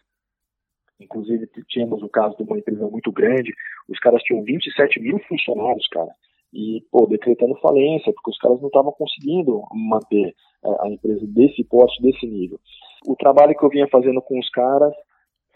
[1.00, 3.54] Inclusive, tínhamos o caso de uma empresa muito grande,
[3.90, 6.12] os caras tinham 27 mil funcionários, cara
[6.56, 10.34] e, pô, decretando falência, porque os caras não estavam conseguindo manter
[10.64, 12.58] é, a empresa desse porte, desse nível.
[13.06, 14.94] O trabalho que eu vinha fazendo com os caras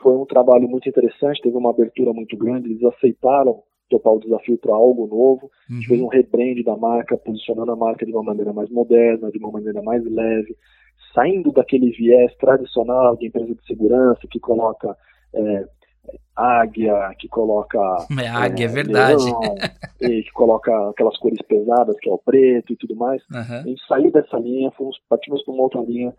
[0.02, 4.58] foi um trabalho muito interessante, teve uma abertura muito grande, eles aceitaram topar o desafio
[4.58, 5.72] para algo novo, uhum.
[5.72, 9.32] a gente fez um rebrand da marca, posicionando a marca de uma maneira mais moderna,
[9.32, 10.56] de uma maneira mais leve,
[11.14, 14.96] saindo daquele viés tradicional de empresa de segurança que coloca
[15.34, 15.66] é,
[16.36, 17.80] águia, que coloca.
[18.22, 19.26] É, águia, é, é verdade.
[19.26, 19.56] Leão,
[20.02, 23.22] e que coloca aquelas cores pesadas, que é o preto e tudo mais.
[23.32, 23.60] Uhum.
[23.60, 26.14] A gente saiu dessa linha, fomos, partimos para uma outra linha,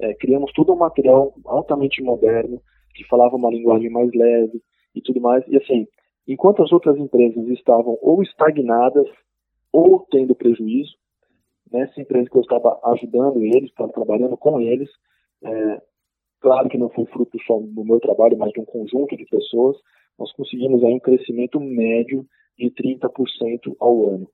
[0.00, 2.60] é, criamos todo um material altamente moderno,
[2.94, 4.62] que falava uma linguagem mais leve
[4.94, 5.44] e tudo mais.
[5.48, 5.86] E assim,
[6.26, 9.06] enquanto as outras empresas estavam ou estagnadas
[9.72, 10.94] ou tendo prejuízo,
[11.72, 14.88] nessa empresa que eu estava ajudando eles, estava trabalhando com eles,
[15.42, 15.82] é,
[16.44, 19.78] Claro que não foi fruto só do meu trabalho, mas de um conjunto de pessoas.
[20.18, 22.26] Nós conseguimos aí um crescimento médio
[22.58, 24.28] de 30% ao ano.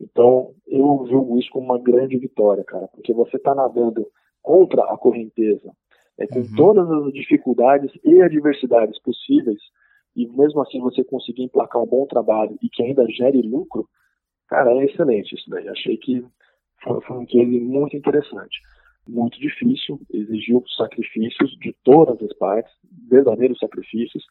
[0.00, 4.06] Então, eu julgo isso como uma grande vitória, cara, porque você está nadando
[4.40, 5.72] contra a correnteza,
[6.16, 6.54] é, com uhum.
[6.56, 9.58] todas as dificuldades e adversidades possíveis,
[10.14, 13.88] e mesmo assim você conseguir emplacar um bom trabalho e que ainda gere lucro,
[14.46, 15.68] cara, é excelente isso daí.
[15.68, 16.24] Achei que
[16.84, 18.60] foi, foi um case muito interessante
[19.08, 22.72] muito difícil, exigiu sacrifícios de todas as partes,
[23.08, 24.24] verdadeiros sacrifícios.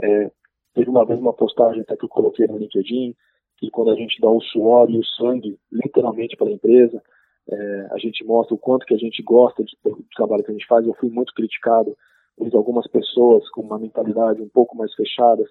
[0.00, 0.30] É,
[0.74, 3.14] teve uma vez uma postagem até que eu coloquei no LinkedIn,
[3.58, 7.02] que quando a gente dá o suor e o sangue, literalmente, para a empresa,
[7.50, 10.54] é, a gente mostra o quanto que a gente gosta de, do trabalho que a
[10.54, 10.86] gente faz.
[10.86, 11.96] Eu fui muito criticado
[12.36, 15.46] por algumas pessoas com uma mentalidade um pouco mais fechadas,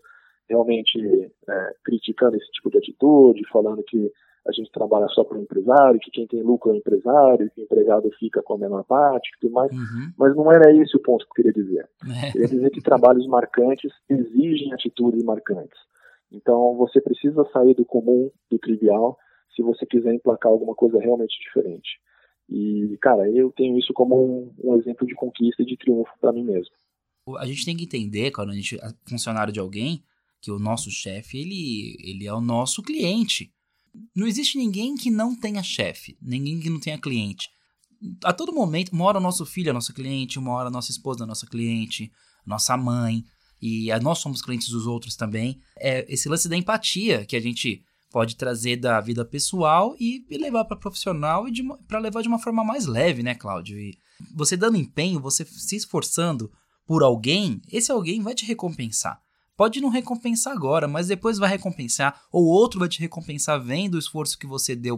[0.49, 0.99] realmente
[1.47, 4.11] é, criticando esse tipo de atitude, falando que
[4.49, 7.61] a gente trabalha só para o empresário, que quem tem lucro é o empresário, que
[7.61, 9.71] o empregado fica com a menor parte e tudo mais.
[9.71, 10.11] Uhum.
[10.17, 11.89] Mas não era esse o ponto que eu queria dizer.
[12.23, 12.31] É.
[12.31, 15.77] Queria dizer que trabalhos marcantes exigem atitudes marcantes.
[16.31, 19.17] Então você precisa sair do comum, do trivial,
[19.55, 21.99] se você quiser emplacar alguma coisa realmente diferente.
[22.49, 26.33] E, cara, eu tenho isso como um, um exemplo de conquista e de triunfo para
[26.33, 26.73] mim mesmo.
[27.37, 30.03] A gente tem que entender, quando a gente é funcionário de alguém,
[30.41, 33.51] que o nosso chefe, ele, ele é o nosso cliente.
[34.15, 37.49] Não existe ninguém que não tenha chefe, ninguém que não tenha cliente.
[38.23, 40.91] A todo momento, uma hora o nosso filho é nosso cliente, uma hora a nossa
[40.91, 42.11] esposa é nossa cliente,
[42.45, 43.23] nossa mãe,
[43.61, 45.59] e nós somos clientes dos outros também.
[45.77, 50.37] É esse lance da empatia que a gente pode trazer da vida pessoal e, e
[50.37, 51.53] levar para profissional e
[51.87, 53.77] para levar de uma forma mais leve, né, Cláudio?
[53.77, 53.97] E
[54.35, 56.51] você dando empenho, você se esforçando
[56.85, 59.21] por alguém, esse alguém vai te recompensar.
[59.59, 63.99] Pode não recompensar agora, mas depois vai recompensar, ou outro vai te recompensar vendo o
[63.99, 64.97] esforço que você deu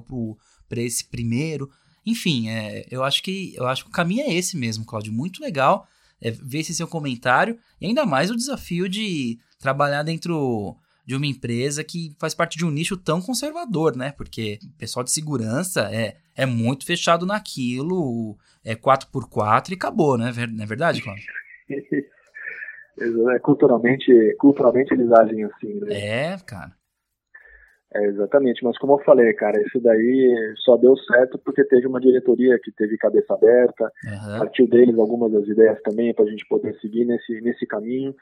[0.70, 1.68] para esse primeiro.
[2.06, 5.12] Enfim, é, eu acho que eu acho que o caminho é esse mesmo, Cláudio.
[5.12, 5.88] Muito legal
[6.22, 11.26] é, ver esse seu comentário e ainda mais o desafio de trabalhar dentro de uma
[11.26, 14.12] empresa que faz parte de um nicho tão conservador, né?
[14.12, 20.32] Porque o pessoal de segurança é, é muito fechado naquilo, é 4x4 e acabou, né?
[20.52, 21.26] Não é verdade, Cláudio?
[23.00, 25.94] É, culturalmente, culturalmente eles agem assim, né?
[25.94, 26.72] É, cara.
[27.94, 32.00] É, exatamente, mas como eu falei, cara, isso daí só deu certo porque teve uma
[32.00, 34.40] diretoria que teve cabeça aberta, uhum.
[34.40, 38.16] partiu deles algumas das ideias também para a gente poder seguir nesse, nesse caminho.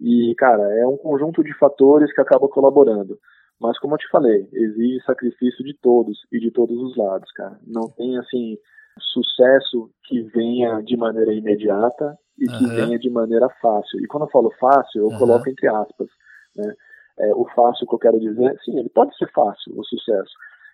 [0.00, 3.18] E, cara, é um conjunto de fatores que acaba colaborando.
[3.60, 7.58] Mas, como eu te falei, exige sacrifício de todos e de todos os lados, cara.
[7.66, 8.56] Não tem, assim,
[8.98, 12.74] sucesso que venha de maneira imediata e que uhum.
[12.74, 14.00] venha de maneira fácil.
[14.00, 15.18] E quando eu falo fácil, eu uhum.
[15.18, 16.08] coloco entre aspas.
[16.56, 16.74] Né?
[17.18, 20.32] É, o fácil que eu quero dizer, sim, ele pode ser fácil, o sucesso,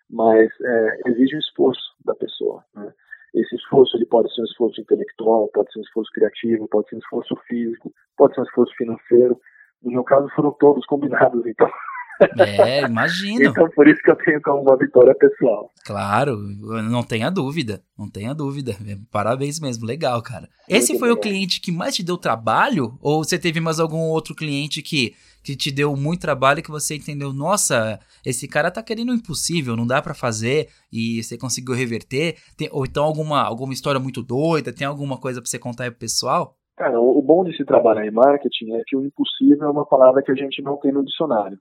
[0.09, 2.65] mas é, exige um esforço da pessoa.
[2.75, 2.93] Né?
[3.35, 6.97] Esse esforço ele pode ser um esforço intelectual, pode ser um esforço criativo, pode ser
[6.97, 9.41] um esforço físico, pode ser um esforço financeiro.
[9.83, 11.69] No meu caso, foram todos combinados, então.
[12.39, 13.45] É, imagino.
[13.45, 15.71] então, por isso que eu tenho como uma vitória pessoal.
[15.85, 18.77] Claro, não tenha dúvida, não tenha dúvida.
[19.11, 20.49] Parabéns mesmo, legal, cara.
[20.69, 22.99] Esse Muito foi o cliente que mais te deu trabalho?
[23.01, 26.71] Ou você teve mais algum outro cliente que, que te deu muito trabalho e que
[26.71, 31.39] você entendeu, nossa, esse cara tá querendo o impossível, não dá para fazer e você
[31.39, 32.37] conseguiu reverter?
[32.57, 35.91] Tem, ou então alguma, alguma história muito doida, tem alguma coisa pra você contar aí
[35.91, 36.55] pro pessoal?
[36.77, 40.23] Cara, o bom de se trabalhar em marketing é que o impossível é uma palavra
[40.23, 41.59] que a gente não tem no dicionário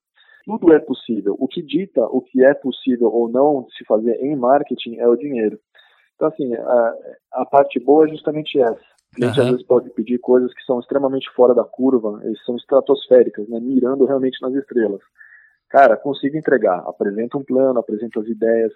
[0.47, 1.35] tudo é possível.
[1.37, 5.17] O que dita o que é possível ou não se fazer em marketing é o
[5.17, 5.59] dinheiro.
[6.15, 6.95] Então, assim, a,
[7.33, 8.79] a parte boa é justamente essa.
[9.21, 9.45] A gente uhum.
[9.45, 13.59] às vezes pode pedir coisas que são extremamente fora da curva, e são estratosféricas, né,
[13.59, 15.01] mirando realmente nas estrelas.
[15.69, 16.79] Cara, consigo entregar.
[16.87, 18.71] Apresenta um plano, apresenta as ideias,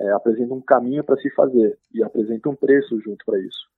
[0.00, 3.70] é, apresenta um caminho para se fazer e apresenta um preço junto para isso.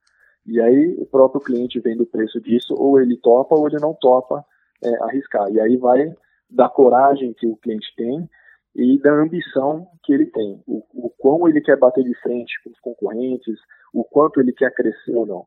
[0.47, 3.93] E aí o próprio cliente vendo o preço disso, ou ele topa ou ele não
[3.93, 4.43] topa
[4.83, 5.51] é, arriscar.
[5.51, 6.15] E aí vai
[6.55, 8.29] da coragem que o cliente tem
[8.75, 12.71] e da ambição que ele tem, o, o quão ele quer bater de frente com
[12.71, 13.57] os concorrentes,
[13.93, 15.47] o quanto ele quer crescer ou não.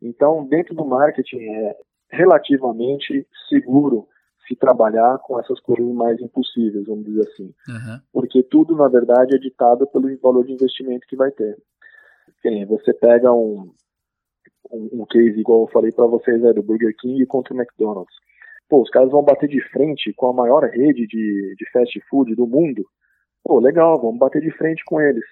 [0.00, 1.76] Então, dentro do marketing é
[2.10, 4.06] relativamente seguro
[4.46, 7.54] se trabalhar com essas coisas mais impossíveis, vamos dizer assim.
[7.68, 8.00] Uhum.
[8.12, 11.56] Porque tudo, na verdade, é ditado pelo valor de investimento que vai ter.
[12.42, 13.72] Quem, você pega um,
[14.70, 18.14] um, um case, igual eu falei para vocês, é do Burger King contra o McDonald's
[18.68, 22.34] pô, os caras vão bater de frente com a maior rede de, de fast food
[22.34, 22.84] do mundo.
[23.44, 25.24] Pô, legal, vamos bater de frente com eles.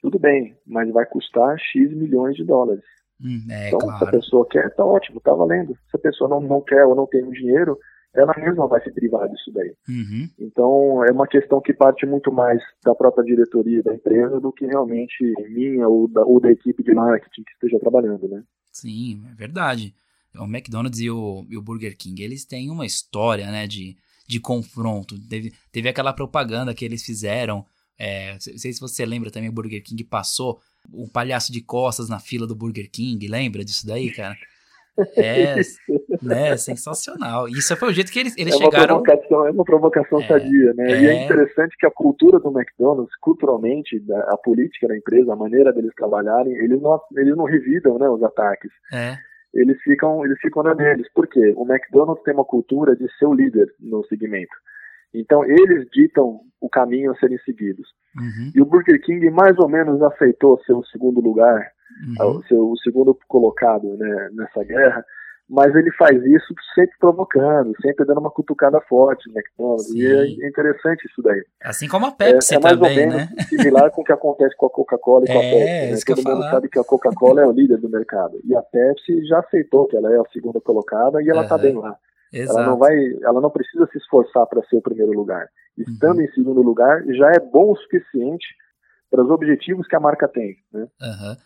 [0.00, 2.84] Tudo bem, mas vai custar X milhões de dólares.
[3.20, 3.98] Hum, é, então, claro.
[3.98, 5.74] se a pessoa quer, tá ótimo, tá valendo.
[5.90, 7.78] Se a pessoa não, não quer ou não tem o dinheiro,
[8.14, 9.74] ela mesma vai se privar disso daí.
[9.88, 10.28] Uhum.
[10.38, 14.66] Então, é uma questão que parte muito mais da própria diretoria da empresa do que
[14.66, 18.42] realmente minha ou da, ou da equipe de marketing que esteja trabalhando, né?
[18.70, 19.94] Sim, é verdade
[20.38, 24.40] o McDonald's e o, e o Burger King, eles têm uma história, né, de, de
[24.40, 25.18] confronto.
[25.28, 27.64] Teve, teve aquela propaganda que eles fizeram,
[27.98, 30.60] é, não sei se você lembra também, o Burger King passou
[30.92, 34.36] o palhaço de costas na fila do Burger King, lembra disso daí, cara?
[35.14, 35.56] É,
[36.22, 37.46] né, sensacional.
[37.50, 39.02] Isso foi o jeito que eles, eles é chegaram.
[39.02, 40.90] Provocação, é uma provocação é, sadia, né?
[40.90, 41.02] É...
[41.02, 45.70] E é interessante que a cultura do McDonald's, culturalmente, a política da empresa, a maneira
[45.70, 48.70] deles trabalharem, eles não, eles não revidam né, os ataques.
[48.90, 49.18] É
[49.56, 51.06] eles ficam, eles ficam na deles.
[51.12, 51.54] Por quê?
[51.56, 54.54] O McDonald's tem uma cultura de ser o líder no segmento.
[55.14, 57.88] Então, eles ditam o caminho a serem seguidos.
[58.16, 58.52] Uhum.
[58.54, 61.70] E o Burger King mais ou menos aceitou ser o segundo lugar,
[62.20, 62.36] uhum.
[62.36, 65.04] o, seu, o segundo colocado né, nessa guerra,
[65.48, 69.86] mas ele faz isso sempre provocando, sempre dando uma cutucada forte no McDonald's.
[69.86, 69.98] Sim.
[69.98, 71.44] E é interessante isso daí.
[71.62, 73.28] Assim como a Pepsi é, é mais também, ou menos né?
[73.48, 75.92] similar com o que acontece com a Coca-Cola e com a é, Pepsi.
[75.92, 76.14] Né?
[76.16, 76.50] Todo mundo falar.
[76.50, 78.40] sabe que a Coca-Cola é o líder do mercado.
[78.44, 81.62] E a Pepsi já aceitou que ela é a segunda colocada e ela está uhum.
[81.62, 81.96] bem lá.
[82.32, 82.58] Exato.
[82.58, 85.48] Ela não vai, ela não precisa se esforçar para ser o primeiro lugar.
[85.78, 86.24] Estando uhum.
[86.24, 88.46] em segundo lugar, já é bom o suficiente
[89.10, 90.56] para os objetivos que a marca tem.
[90.72, 90.88] Né?
[91.00, 91.36] Uhum.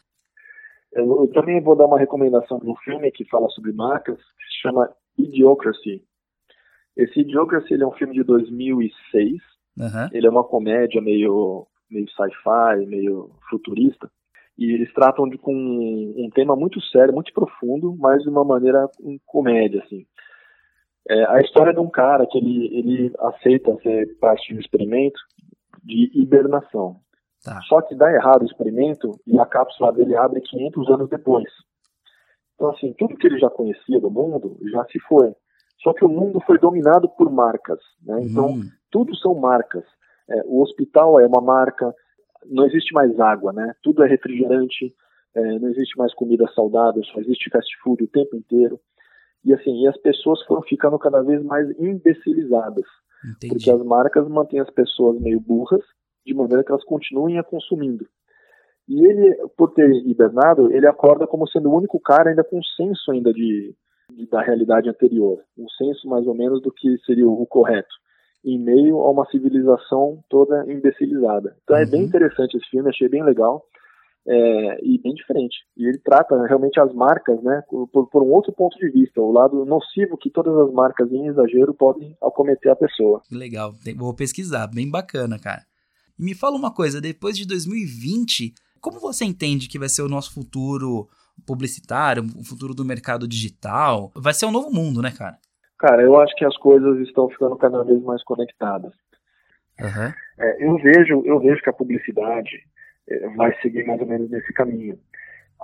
[0.93, 4.45] Eu, eu, também vou dar uma recomendação de um filme que fala sobre marcas, que
[4.45, 6.03] se chama Idiocracy.
[6.97, 9.32] Esse Idiocracy ele é um filme de 2006.
[9.78, 10.09] Uhum.
[10.12, 14.11] Ele é uma comédia meio, meio sci-fi, meio futurista.
[14.59, 18.45] E eles tratam de com um, um tema muito sério, muito profundo, mas de uma
[18.45, 20.05] maneira um comédia, assim.
[21.09, 25.18] É a história de um cara que ele, ele aceita ser parte de um experimento
[25.82, 27.01] de hibernação.
[27.45, 27.61] Tá.
[27.62, 31.49] Só que dá errado o experimento e a cápsula dele abre 500 anos depois.
[32.55, 35.34] Então, assim, tudo que ele já conhecia do mundo já se foi.
[35.82, 37.78] Só que o mundo foi dominado por marcas.
[38.05, 38.24] Né?
[38.24, 38.62] Então, hum.
[38.91, 39.84] tudo são marcas.
[40.28, 41.95] É, o hospital é uma marca,
[42.45, 43.74] não existe mais água, né?
[43.82, 44.95] tudo é refrigerante,
[45.34, 48.78] é, não existe mais comida saudável, só existe fast food o tempo inteiro.
[49.43, 52.84] E assim, e as pessoas foram ficando cada vez mais imbecilizadas.
[53.24, 53.55] Entendi.
[53.55, 55.82] Porque as marcas mantêm as pessoas meio burras
[56.24, 58.06] de maneira que elas continuem a consumindo.
[58.88, 63.12] E ele, por ter hibernado, ele acorda como sendo o único cara ainda com senso
[63.12, 63.74] ainda de,
[64.12, 67.94] de, da realidade anterior, um senso mais ou menos do que seria o correto,
[68.44, 71.56] em meio a uma civilização toda imbecilizada.
[71.62, 71.82] Então uhum.
[71.82, 72.06] é bem uhum.
[72.08, 73.64] interessante esse filme, achei bem legal
[74.26, 75.56] é, e bem diferente.
[75.76, 79.32] E ele trata realmente as marcas, né, por, por, um outro ponto de vista, o
[79.32, 83.22] lado nocivo que todas as marcas em exagero podem acometer a pessoa.
[83.30, 85.62] Legal, vou pesquisar, bem bacana, cara.
[86.20, 90.08] E me fala uma coisa, depois de 2020, como você entende que vai ser o
[90.08, 91.08] nosso futuro
[91.46, 94.12] publicitário, o futuro do mercado digital?
[94.14, 95.38] Vai ser um novo mundo, né, cara?
[95.78, 98.92] Cara, eu acho que as coisas estão ficando cada vez mais conectadas.
[99.80, 100.12] Uhum.
[100.38, 102.50] É, eu vejo, eu vejo que a publicidade
[103.08, 104.98] é, vai seguir mais ou menos nesse caminho.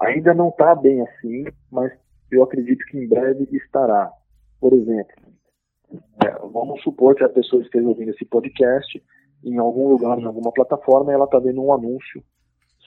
[0.01, 1.93] Ainda não está bem assim, mas
[2.31, 4.11] eu acredito que em breve estará.
[4.59, 5.17] Por exemplo,
[6.25, 9.03] é, vamos supor que a pessoa esteja ouvindo esse podcast
[9.45, 12.23] em algum lugar, em alguma plataforma, ela está vendo um anúncio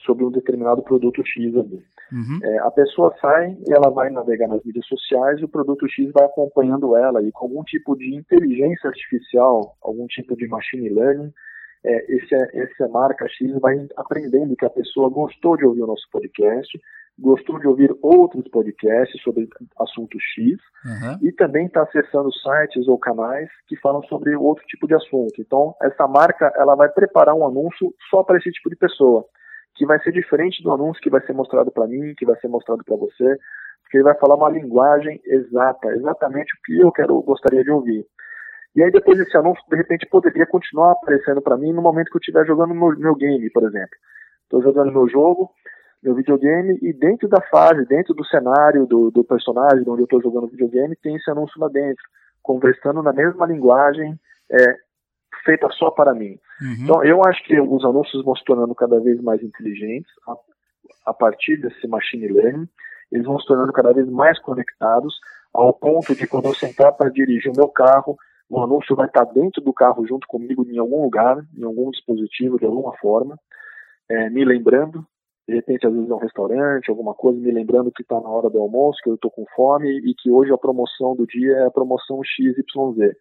[0.04, 1.82] sobre um determinado produto X ali.
[2.12, 2.38] Uhum.
[2.42, 6.10] É, a pessoa sai e ela vai navegar nas mídias sociais e o produto X
[6.12, 11.32] vai acompanhando ela e com algum tipo de inteligência artificial, algum tipo de machine learning,
[11.84, 16.06] é, esse, essa marca X vai aprendendo que a pessoa gostou de ouvir o nosso
[16.10, 16.78] podcast,
[17.20, 19.48] gostou de ouvir outros podcasts sobre
[19.78, 21.28] assunto X uhum.
[21.28, 25.34] e também está acessando sites ou canais que falam sobre outro tipo de assunto.
[25.38, 29.24] Então, essa marca ela vai preparar um anúncio só para esse tipo de pessoa,
[29.74, 32.48] que vai ser diferente do anúncio que vai ser mostrado para mim, que vai ser
[32.48, 33.36] mostrado para você,
[33.82, 38.06] porque ele vai falar uma linguagem exata, exatamente o que eu quero gostaria de ouvir.
[38.74, 42.16] E aí depois esse anúncio de repente poderia continuar aparecendo para mim no momento que
[42.16, 43.96] eu estiver jogando meu, meu game, por exemplo.
[44.44, 45.50] Estou jogando meu jogo,
[46.02, 50.22] meu videogame e dentro da fase, dentro do cenário do, do personagem onde eu estou
[50.22, 52.02] jogando videogame, tem esse anúncio lá dentro,
[52.42, 54.18] conversando na mesma linguagem
[54.50, 54.76] é,
[55.44, 56.38] feita só para mim.
[56.60, 56.76] Uhum.
[56.84, 60.34] Então eu acho que os anúncios vão se tornando cada vez mais inteligentes a,
[61.10, 62.68] a partir desse machine learning,
[63.12, 65.14] eles vão se tornando cada vez mais conectados
[65.52, 68.16] ao ponto de quando eu sentar para dirigir o meu carro,
[68.48, 72.58] o anúncio vai estar dentro do carro junto comigo em algum lugar, em algum dispositivo
[72.58, 73.36] de alguma forma,
[74.08, 75.04] é, me lembrando
[75.50, 78.48] de repente às vezes é um restaurante, alguma coisa, me lembrando que está na hora
[78.48, 81.66] do almoço, que eu estou com fome e que hoje a promoção do dia é
[81.66, 83.16] a promoção XYZ.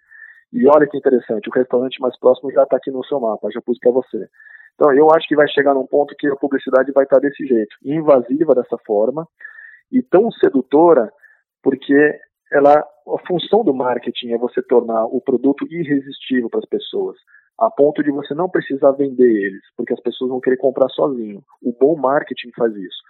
[0.54, 3.60] E olha que interessante, o restaurante mais próximo já está aqui no seu mapa, já
[3.62, 4.28] pus para você.
[4.76, 7.46] Então eu acho que vai chegar num ponto que a publicidade vai estar tá desse
[7.46, 9.28] jeito, invasiva dessa forma
[9.92, 11.12] e tão sedutora,
[11.64, 12.20] porque
[12.52, 17.18] ela, a função do marketing é você tornar o produto irresistível para as pessoas
[17.60, 21.44] a ponto de você não precisar vender eles, porque as pessoas vão querer comprar sozinho.
[21.62, 23.04] O bom marketing faz isso,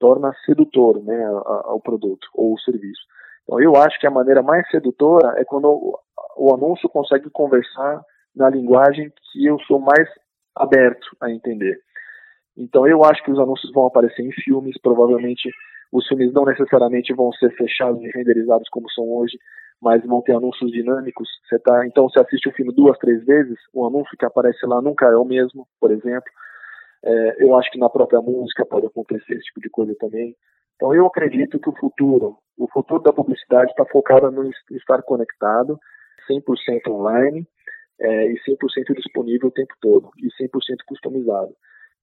[0.00, 3.02] torna sedutor né, o produto ou o serviço.
[3.42, 5.98] Então eu acho que a maneira mais sedutora é quando o,
[6.36, 8.02] o anúncio consegue conversar
[8.34, 10.08] na linguagem que eu sou mais
[10.56, 11.78] aberto a entender.
[12.56, 15.50] Então eu acho que os anúncios vão aparecer em filmes, provavelmente
[15.92, 19.38] os filmes não necessariamente vão ser fechados e renderizados como são hoje,
[19.80, 21.28] mas vão ter anúncios dinâmicos.
[21.46, 24.80] Você tá, então você assiste o filme duas, três vezes, o anúncio que aparece lá
[24.80, 26.30] nunca é o mesmo, por exemplo.
[27.04, 30.34] É, eu acho que na própria música pode acontecer esse tipo de coisa também.
[30.76, 35.78] Então eu acredito que o futuro, o futuro da publicidade está focado no estar conectado,
[36.30, 37.46] 100% online
[38.00, 40.48] é, e 100% disponível o tempo todo e 100%
[40.86, 41.52] customizado.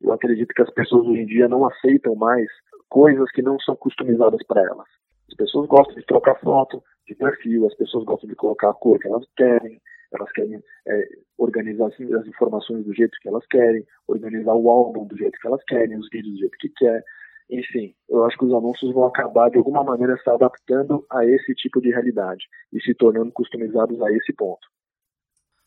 [0.01, 2.47] Eu acredito que as pessoas hoje em dia não aceitam mais
[2.89, 4.87] coisas que não são customizadas para elas.
[5.29, 8.99] As pessoas gostam de trocar foto, de perfil, as pessoas gostam de colocar a cor
[8.99, 9.79] que elas querem,
[10.11, 15.05] elas querem é, organizar assim, as informações do jeito que elas querem, organizar o álbum
[15.05, 17.03] do jeito que elas querem, os vídeos do jeito que quer.
[17.49, 21.53] Enfim, eu acho que os anúncios vão acabar de alguma maneira se adaptando a esse
[21.55, 24.67] tipo de realidade e se tornando customizados a esse ponto.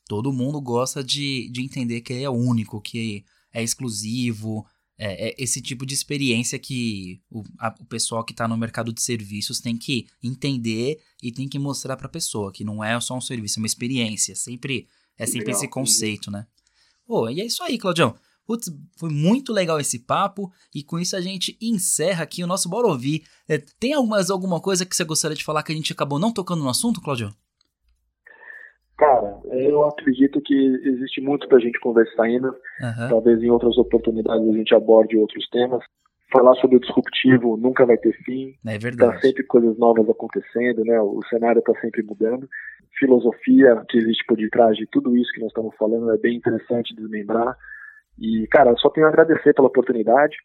[0.09, 4.65] Todo mundo gosta de, de entender que é único, que é exclusivo,
[5.05, 8.93] é, é esse tipo de experiência que o, a, o pessoal que está no mercado
[8.93, 12.99] de serviços tem que entender e tem que mostrar para a pessoa que não é
[13.01, 14.37] só um serviço, é uma experiência.
[14.37, 14.87] Sempre
[15.19, 15.57] é sempre legal.
[15.57, 16.47] esse conceito, né?
[17.05, 18.15] Pô, e é isso aí, Claudião.
[18.47, 22.69] Putz, foi muito legal esse papo e com isso a gente encerra aqui o nosso
[22.69, 23.25] Bora Ouvir.
[23.49, 26.33] É, tem algumas, alguma coisa que você gostaria de falar que a gente acabou não
[26.33, 27.35] tocando no assunto, Claudio?
[29.03, 32.51] Cara, eu acredito que existe muito pra gente conversar ainda.
[32.51, 33.09] Uhum.
[33.09, 35.83] Talvez em outras oportunidades a gente aborde outros temas.
[36.33, 38.55] Falar sobre o disruptivo nunca vai ter fim.
[38.65, 39.15] É verdade.
[39.15, 41.01] Tá sempre coisas novas acontecendo, né?
[41.01, 42.49] O cenário tá sempre mudando.
[42.97, 46.95] Filosofia que existe por detrás de tudo isso que nós estamos falando é bem interessante
[46.95, 47.57] desmembrar.
[48.21, 50.37] E, cara, só tenho a agradecer pela oportunidade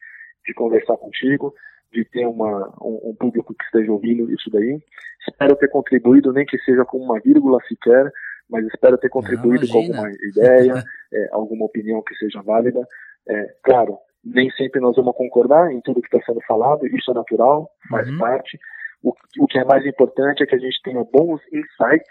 [0.48, 1.54] de conversar contigo,
[1.94, 4.80] de ter uma, um, um público que esteja ouvindo isso daí.
[5.28, 8.12] Espero ter contribuído, nem que seja com uma vírgula sequer,
[8.50, 10.84] mas espero ter contribuído Não, com alguma ideia,
[11.14, 12.82] é, alguma opinião que seja válida.
[13.28, 17.14] É, claro, nem sempre nós vamos concordar em tudo que está sendo falado, isso é
[17.14, 18.18] natural, faz uhum.
[18.18, 18.58] parte.
[19.04, 22.08] O, o que é mais importante é que a gente tenha bons insights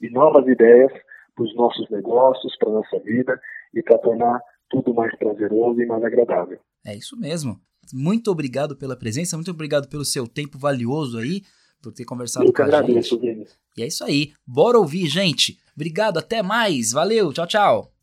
[0.00, 0.92] e novas ideias
[1.34, 3.38] para os nossos negócios, para a nossa vida
[3.74, 6.58] e para tornar tudo mais prazeroso e mais agradável.
[6.84, 7.56] É isso mesmo.
[7.92, 11.42] Muito obrigado pela presença, muito obrigado pelo seu tempo valioso aí,
[11.86, 13.48] por ter conversado com a agradeço, gente.
[13.76, 14.32] E é isso aí.
[14.44, 15.56] Bora ouvir, gente.
[15.74, 16.90] Obrigado, até mais.
[16.90, 17.95] Valeu, tchau, tchau.